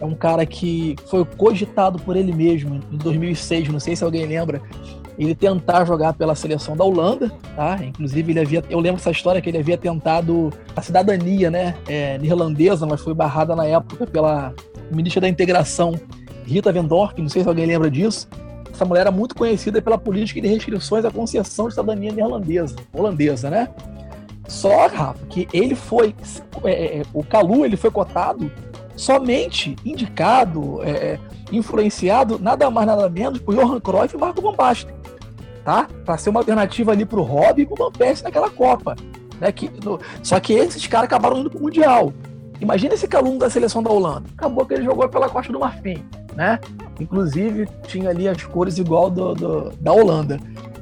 [0.00, 4.26] é um cara que foi cogitado por ele mesmo em 2006, não sei se alguém
[4.26, 4.62] lembra,
[5.18, 7.78] ele tentar jogar pela seleção da Holanda, tá?
[7.84, 12.16] Inclusive ele havia, eu lembro essa história que ele havia tentado a cidadania, né, é,
[12.16, 14.54] neerlandesa, mas foi barrada na época pela
[14.90, 15.94] ministra da Integração
[16.44, 18.26] Rita Vendorf, não sei se alguém lembra disso.
[18.72, 23.50] Essa mulher era muito conhecida pela política de restrições à concessão de cidadania neerlandesa, holandesa,
[23.50, 23.68] né?
[24.48, 26.14] Só, Rafa, que ele foi,
[26.64, 28.50] é, é, o Calu, ele foi cotado
[29.00, 31.20] somente indicado, é, é,
[31.50, 34.94] influenciado, nada mais nada menos por Johan Cruyff e Marco Van Basten,
[35.64, 35.88] tá?
[36.04, 38.94] Para ser uma alternativa ali pro Rob e pro Van Persie naquela Copa,
[39.40, 39.50] né?
[39.50, 42.12] Que, no, só que esses caras acabaram indo pro Mundial.
[42.60, 44.28] Imagina esse caluno da seleção da Holanda.
[44.36, 46.04] Acabou que ele jogou pela Costa do Marfim,
[46.36, 46.60] né?
[47.00, 50.38] Inclusive tinha ali as cores igual do, do da Holanda.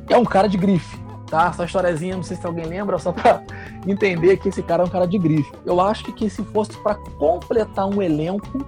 [0.09, 0.99] É um cara de grife,
[1.31, 1.49] tá?
[1.49, 3.43] Essa historiazinha, não sei se alguém lembra, só para
[3.87, 5.53] entender que esse cara é um cara de grife.
[5.65, 8.65] Eu acho que se fosse para completar um elenco,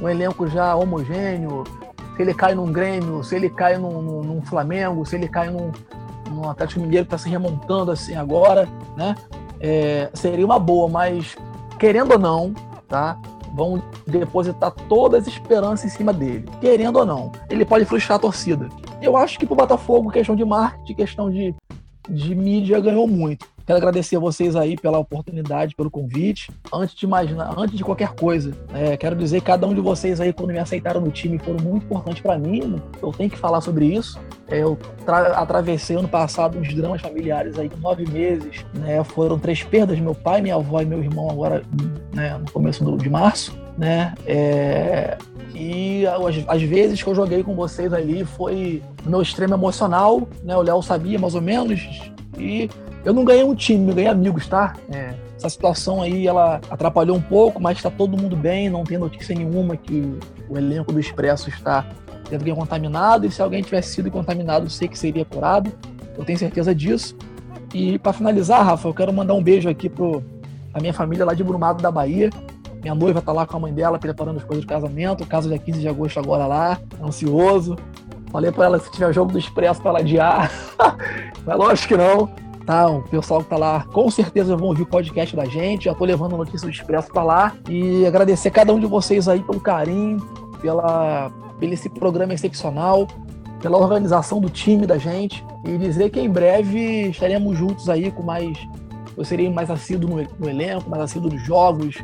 [0.00, 1.64] um elenco já homogêneo,
[2.16, 5.50] se ele cai num Grêmio, se ele cai num, num, num Flamengo, se ele cai
[5.50, 5.72] num,
[6.30, 9.14] num Atlético Mineiro que está se remontando assim agora, né?
[9.60, 11.36] É, seria uma boa, mas
[11.78, 12.52] querendo ou não,
[12.88, 13.18] tá?
[13.54, 16.48] Vão depositar todas as esperanças em cima dele.
[16.60, 18.68] Querendo ou não, ele pode frustrar a torcida.
[19.00, 21.54] Eu acho que pro Botafogo, questão de marketing, questão de
[22.08, 23.46] de mídia ganhou muito.
[23.64, 26.50] Quero agradecer a vocês aí pela oportunidade, pelo convite.
[26.72, 30.20] Antes de imaginar, antes de qualquer coisa, é, quero dizer que cada um de vocês
[30.20, 32.82] aí, quando me aceitaram no time, foram muito importantes para mim.
[33.00, 34.18] Eu tenho que falar sobre isso.
[34.48, 34.76] É, eu
[35.06, 38.64] atravessei ano passado uns dramas familiares aí, nove meses.
[38.74, 39.02] Né?
[39.04, 41.62] Foram três perdas: meu pai, minha avó e meu irmão, agora
[42.12, 43.56] né, no começo do, de março.
[43.78, 44.12] Né?
[44.26, 45.16] É,
[45.64, 46.04] E
[46.48, 50.56] as, vezes que eu joguei com vocês ali foi no meu extremo emocional, né?
[50.56, 52.10] O Léo sabia mais ou menos.
[52.36, 52.68] E
[53.04, 54.74] eu não ganhei um time, eu ganhei amigos, tá?
[54.92, 58.98] É, essa situação aí, ela atrapalhou um pouco, mas está todo mundo bem, não tem
[58.98, 61.86] notícia nenhuma que o elenco do Expresso está
[62.28, 63.24] tendo alguém contaminado.
[63.24, 65.72] E se alguém tivesse sido contaminado, sei que seria curado.
[66.18, 67.16] Eu tenho certeza disso.
[67.72, 70.24] E para finalizar, Rafa, eu quero mandar um beijo aqui pro
[70.74, 72.30] a minha família lá de Brumado da Bahia.
[72.82, 75.22] Minha noiva tá lá com a mãe dela preparando as coisas do casamento.
[75.22, 77.76] O caso dia 15 de agosto agora lá, ansioso.
[78.32, 80.50] Falei para ela se tiver jogo do Expresso para ela adiar.
[81.46, 82.28] Mas lógico que não.
[82.66, 85.84] Tá, o pessoal que tá lá com certeza vão ouvir o podcast da gente.
[85.84, 87.52] Já tô levando a notícia do Expresso para lá.
[87.68, 90.18] E agradecer cada um de vocês aí pelo carinho,
[90.60, 91.30] pela,
[91.60, 93.06] pelo esse programa excepcional,
[93.60, 95.44] pela organização do time da gente.
[95.64, 98.58] E dizer que em breve estaremos juntos aí com mais.
[99.16, 102.02] Eu serei mais assíduo no elenco, mais assíduo nos jogos,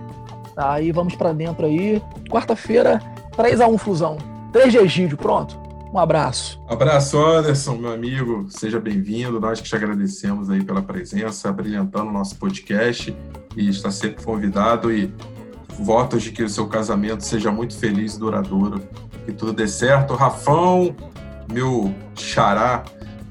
[0.59, 2.03] Aí vamos para dentro aí.
[2.29, 3.01] Quarta-feira,
[3.37, 4.19] 3x1 Fusão.
[4.53, 5.57] 3 de Egídio, pronto.
[5.93, 6.61] Um abraço.
[6.69, 8.47] Abraço, Anderson, meu amigo.
[8.51, 9.39] Seja bem-vindo.
[9.39, 13.17] Nós que te agradecemos aí pela presença, brilhantando o nosso podcast
[13.57, 15.15] e está sempre convidado e
[15.79, 18.83] votos de que o seu casamento seja muito feliz e duradouro,
[19.25, 20.15] que tudo dê certo.
[20.15, 20.95] Rafão,
[21.53, 22.83] meu xará,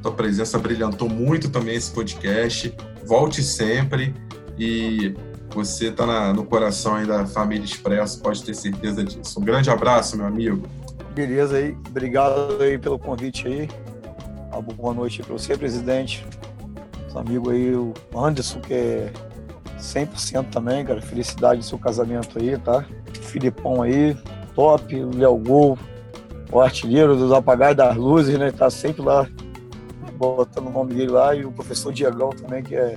[0.02, 2.74] tua presença brilhantou muito também esse podcast.
[3.06, 4.16] Volte sempre
[4.58, 5.14] e
[5.58, 9.40] você está no coração aí da família Expresso, pode ter certeza disso.
[9.40, 10.68] Um grande abraço, meu amigo.
[11.16, 13.68] Beleza aí, obrigado aí pelo convite aí.
[14.52, 16.24] Uma boa noite para você, presidente.
[17.10, 19.12] Os amigos aí, o Anderson, que é
[19.80, 21.02] 100% também, cara.
[21.02, 22.86] Felicidade no seu casamento aí, tá?
[23.20, 24.16] Filipão aí,
[24.54, 24.96] top.
[25.16, 25.80] Léo Gol,
[26.52, 28.52] o artilheiro dos apagais das luzes, né?
[28.52, 29.28] Tá sempre lá,
[30.18, 31.34] botando o nome dele lá.
[31.34, 32.96] E o professor Diagão também, que é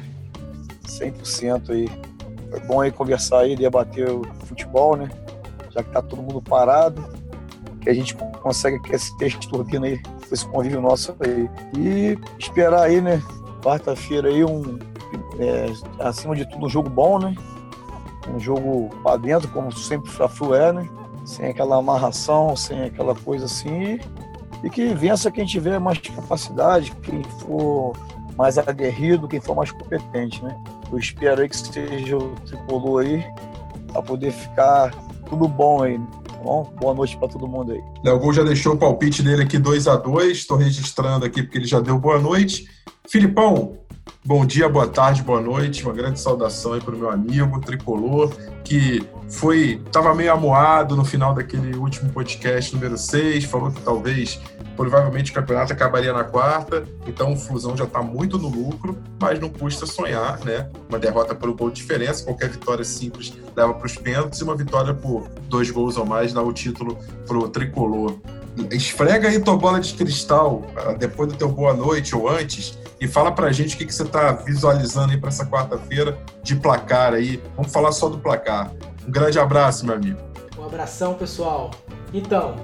[0.87, 2.10] 100% aí.
[2.51, 5.09] Foi bom aí conversar aí, debater o futebol, né?
[5.71, 7.03] Já que tá todo mundo parado,
[7.81, 9.17] que a gente consegue que esse
[9.49, 11.49] turbina aí, esse convívio nosso aí.
[11.79, 13.23] E esperar aí, né?
[13.63, 14.79] Quarta-feira aí, um,
[15.39, 15.67] é,
[16.01, 17.35] acima de tudo, um jogo bom, né?
[18.29, 20.89] Um jogo para dentro, como sempre o Flu é, né?
[21.25, 23.99] Sem aquela amarração, sem aquela coisa assim.
[24.63, 27.97] E que vença quem tiver mais capacidade, quem for
[28.37, 30.57] mais aguerrido, quem for mais competente, né?
[30.93, 33.25] Eu espero aí que esteja o tricolor aí,
[33.93, 34.91] para poder ficar
[35.29, 35.99] tudo bom aí.
[35.99, 36.73] Tá bom?
[36.81, 37.81] Boa noite para todo mundo aí.
[38.05, 41.59] Léo Gol já deixou o palpite dele aqui 2 a 2 Estou registrando aqui porque
[41.59, 42.69] ele já deu boa noite.
[43.09, 43.77] Filipão,
[44.25, 45.83] bom dia, boa tarde, boa noite.
[45.83, 51.05] Uma grande saudação aí para o meu amigo tricolor, que foi estava meio amuado no
[51.05, 54.41] final daquele último podcast número 6, falou que talvez
[54.77, 59.39] provavelmente o campeonato acabaria na quarta, então o Flusão já está muito no lucro, mas
[59.39, 60.71] não custa sonhar, né?
[60.89, 64.45] Uma derrota por um gol de diferença, qualquer vitória simples leva para os pênaltis e
[64.45, 68.17] uma vitória por dois gols ou mais dá o título para o tricolor.
[68.71, 73.09] Esfrega aí tua bola de cristal ah, depois do teu boa noite ou antes e
[73.09, 77.15] fala pra gente o que, que você está visualizando aí para essa quarta-feira de placar
[77.15, 77.43] aí.
[77.57, 78.71] Vamos falar só do placar.
[79.07, 80.21] Um grande abraço, meu amigo.
[80.59, 81.71] Um abração, pessoal.
[82.13, 82.57] Então,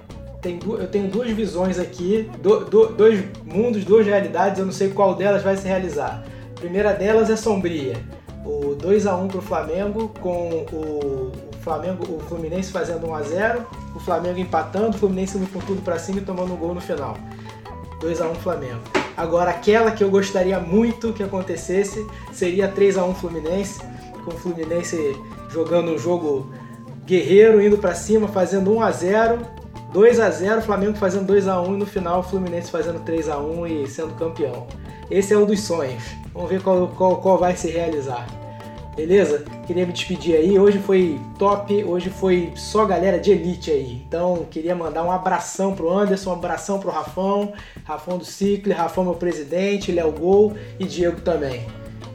[0.42, 4.90] tem, eu tenho duas visões aqui, do, do, dois mundos, duas realidades, eu não sei
[4.90, 6.22] qual delas vai se realizar.
[6.54, 7.96] A primeira delas é sombria.
[8.44, 11.32] O 2 a 1 para o Flamengo, com o, o,
[11.62, 15.82] Flamengo, o Fluminense fazendo 1 a 0 o Flamengo empatando, o Fluminense indo com tudo
[15.82, 17.16] para cima e tomando um gol no final.
[18.00, 19.05] 2 a 1 Flamengo.
[19.16, 23.80] Agora, aquela que eu gostaria muito que acontecesse seria 3 a 1 Fluminense,
[24.24, 25.16] com o Fluminense
[25.48, 26.50] jogando um jogo
[27.06, 29.38] guerreiro, indo para cima, fazendo 1 a 0
[29.92, 33.30] 2 a 0 Flamengo fazendo 2 a 1 e no final o Fluminense fazendo 3
[33.30, 34.66] a 1 e sendo campeão.
[35.10, 36.02] Esse é um dos sonhos.
[36.34, 38.26] Vamos ver qual, qual, qual vai se realizar.
[38.96, 39.44] Beleza?
[39.66, 40.58] Queria me despedir aí.
[40.58, 44.02] Hoje foi top, hoje foi só galera de elite aí.
[44.08, 47.52] Então, queria mandar um abração pro Anderson, um abração pro Rafão,
[47.84, 51.66] Rafão do Cicle, Rafão meu presidente, Léo Gol e Diego também.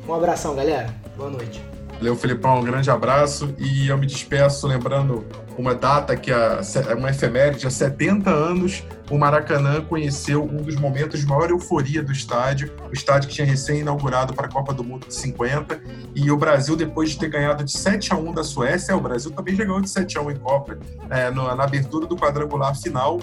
[0.08, 0.94] Um abração, galera.
[1.16, 1.71] Boa noite.
[2.02, 3.54] Valeu, Felipão, um grande abraço.
[3.60, 5.24] E eu me despeço lembrando
[5.56, 6.60] uma data que a,
[6.98, 12.12] uma efeméride, há 70 anos o Maracanã conheceu um dos momentos de maior euforia do
[12.12, 15.80] estádio, o estádio que tinha recém-inaugurado para a Copa do Mundo de 50,
[16.16, 19.30] e o Brasil, depois de ter ganhado de 7 a 1 da Suécia, o Brasil
[19.30, 20.80] também já ganhou de 7 a 1 em Copa,
[21.10, 23.20] é, na abertura do quadrangular final,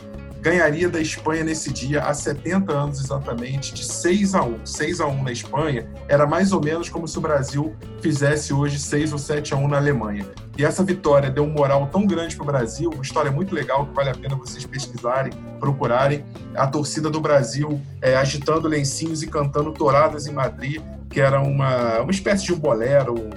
[0.49, 4.64] ganharia da Espanha nesse dia há 70 anos exatamente, de 6 a 1.
[4.64, 8.78] 6 a 1 na Espanha era mais ou menos como se o Brasil fizesse hoje
[8.78, 10.24] 6 ou 7 a 1 na Alemanha.
[10.57, 13.86] E essa vitória deu um moral tão grande para o Brasil, uma história muito legal
[13.86, 16.24] que vale a pena vocês pesquisarem, procurarem.
[16.57, 22.01] A torcida do Brasil é, agitando lencinhos e cantando touradas em Madrid, que era uma,
[22.01, 23.28] uma espécie de um bolero,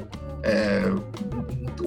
[0.44, 0.84] é,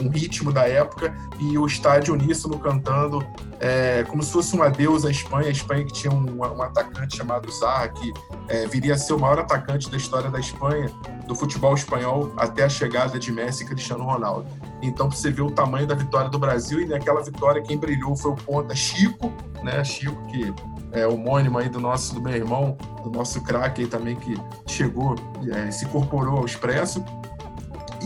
[0.05, 3.25] um ritmo da época e o estádio uníssono cantando
[3.61, 5.49] é, como se fosse um adeus à Espanha.
[5.49, 8.13] A Espanha que tinha um, um atacante chamado Zarra, que
[8.49, 10.91] é, viria a ser o maior atacante da história da Espanha,
[11.27, 14.47] do futebol espanhol, até a chegada de Messi e Cristiano Ronaldo.
[14.83, 18.33] Então, você vê o tamanho da vitória do Brasil, e naquela vitória quem brilhou foi
[18.33, 19.33] o ponta Chico,
[19.63, 19.83] né?
[19.83, 20.53] Chico, que
[20.93, 24.37] é homônimo aí do nosso, do meu irmão, do nosso craque também, que
[24.67, 25.17] chegou,
[25.53, 27.03] é, se incorporou ao Expresso.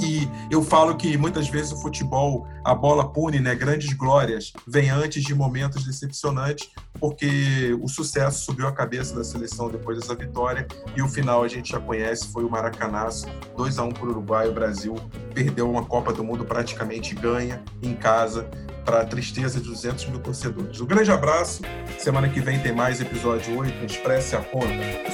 [0.01, 3.55] E eu falo que muitas vezes o futebol, a bola pune, né?
[3.55, 6.69] Grandes glórias vem antes de momentos decepcionantes,
[7.01, 11.49] porque o sucesso subiu a cabeça da seleção depois dessa vitória e o final a
[11.49, 13.27] gente já conhece, foi o Maracanaço,
[13.57, 14.95] 2 a 1 para o Uruguai, o Brasil
[15.35, 18.49] perdeu uma Copa do Mundo praticamente ganha em casa
[18.85, 20.81] para a tristeza de 200 mil torcedores.
[20.81, 21.63] Um grande abraço,
[21.99, 24.67] semana que vem tem mais episódio 8, Expresse a Conta.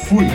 [0.07, 0.27] Fui!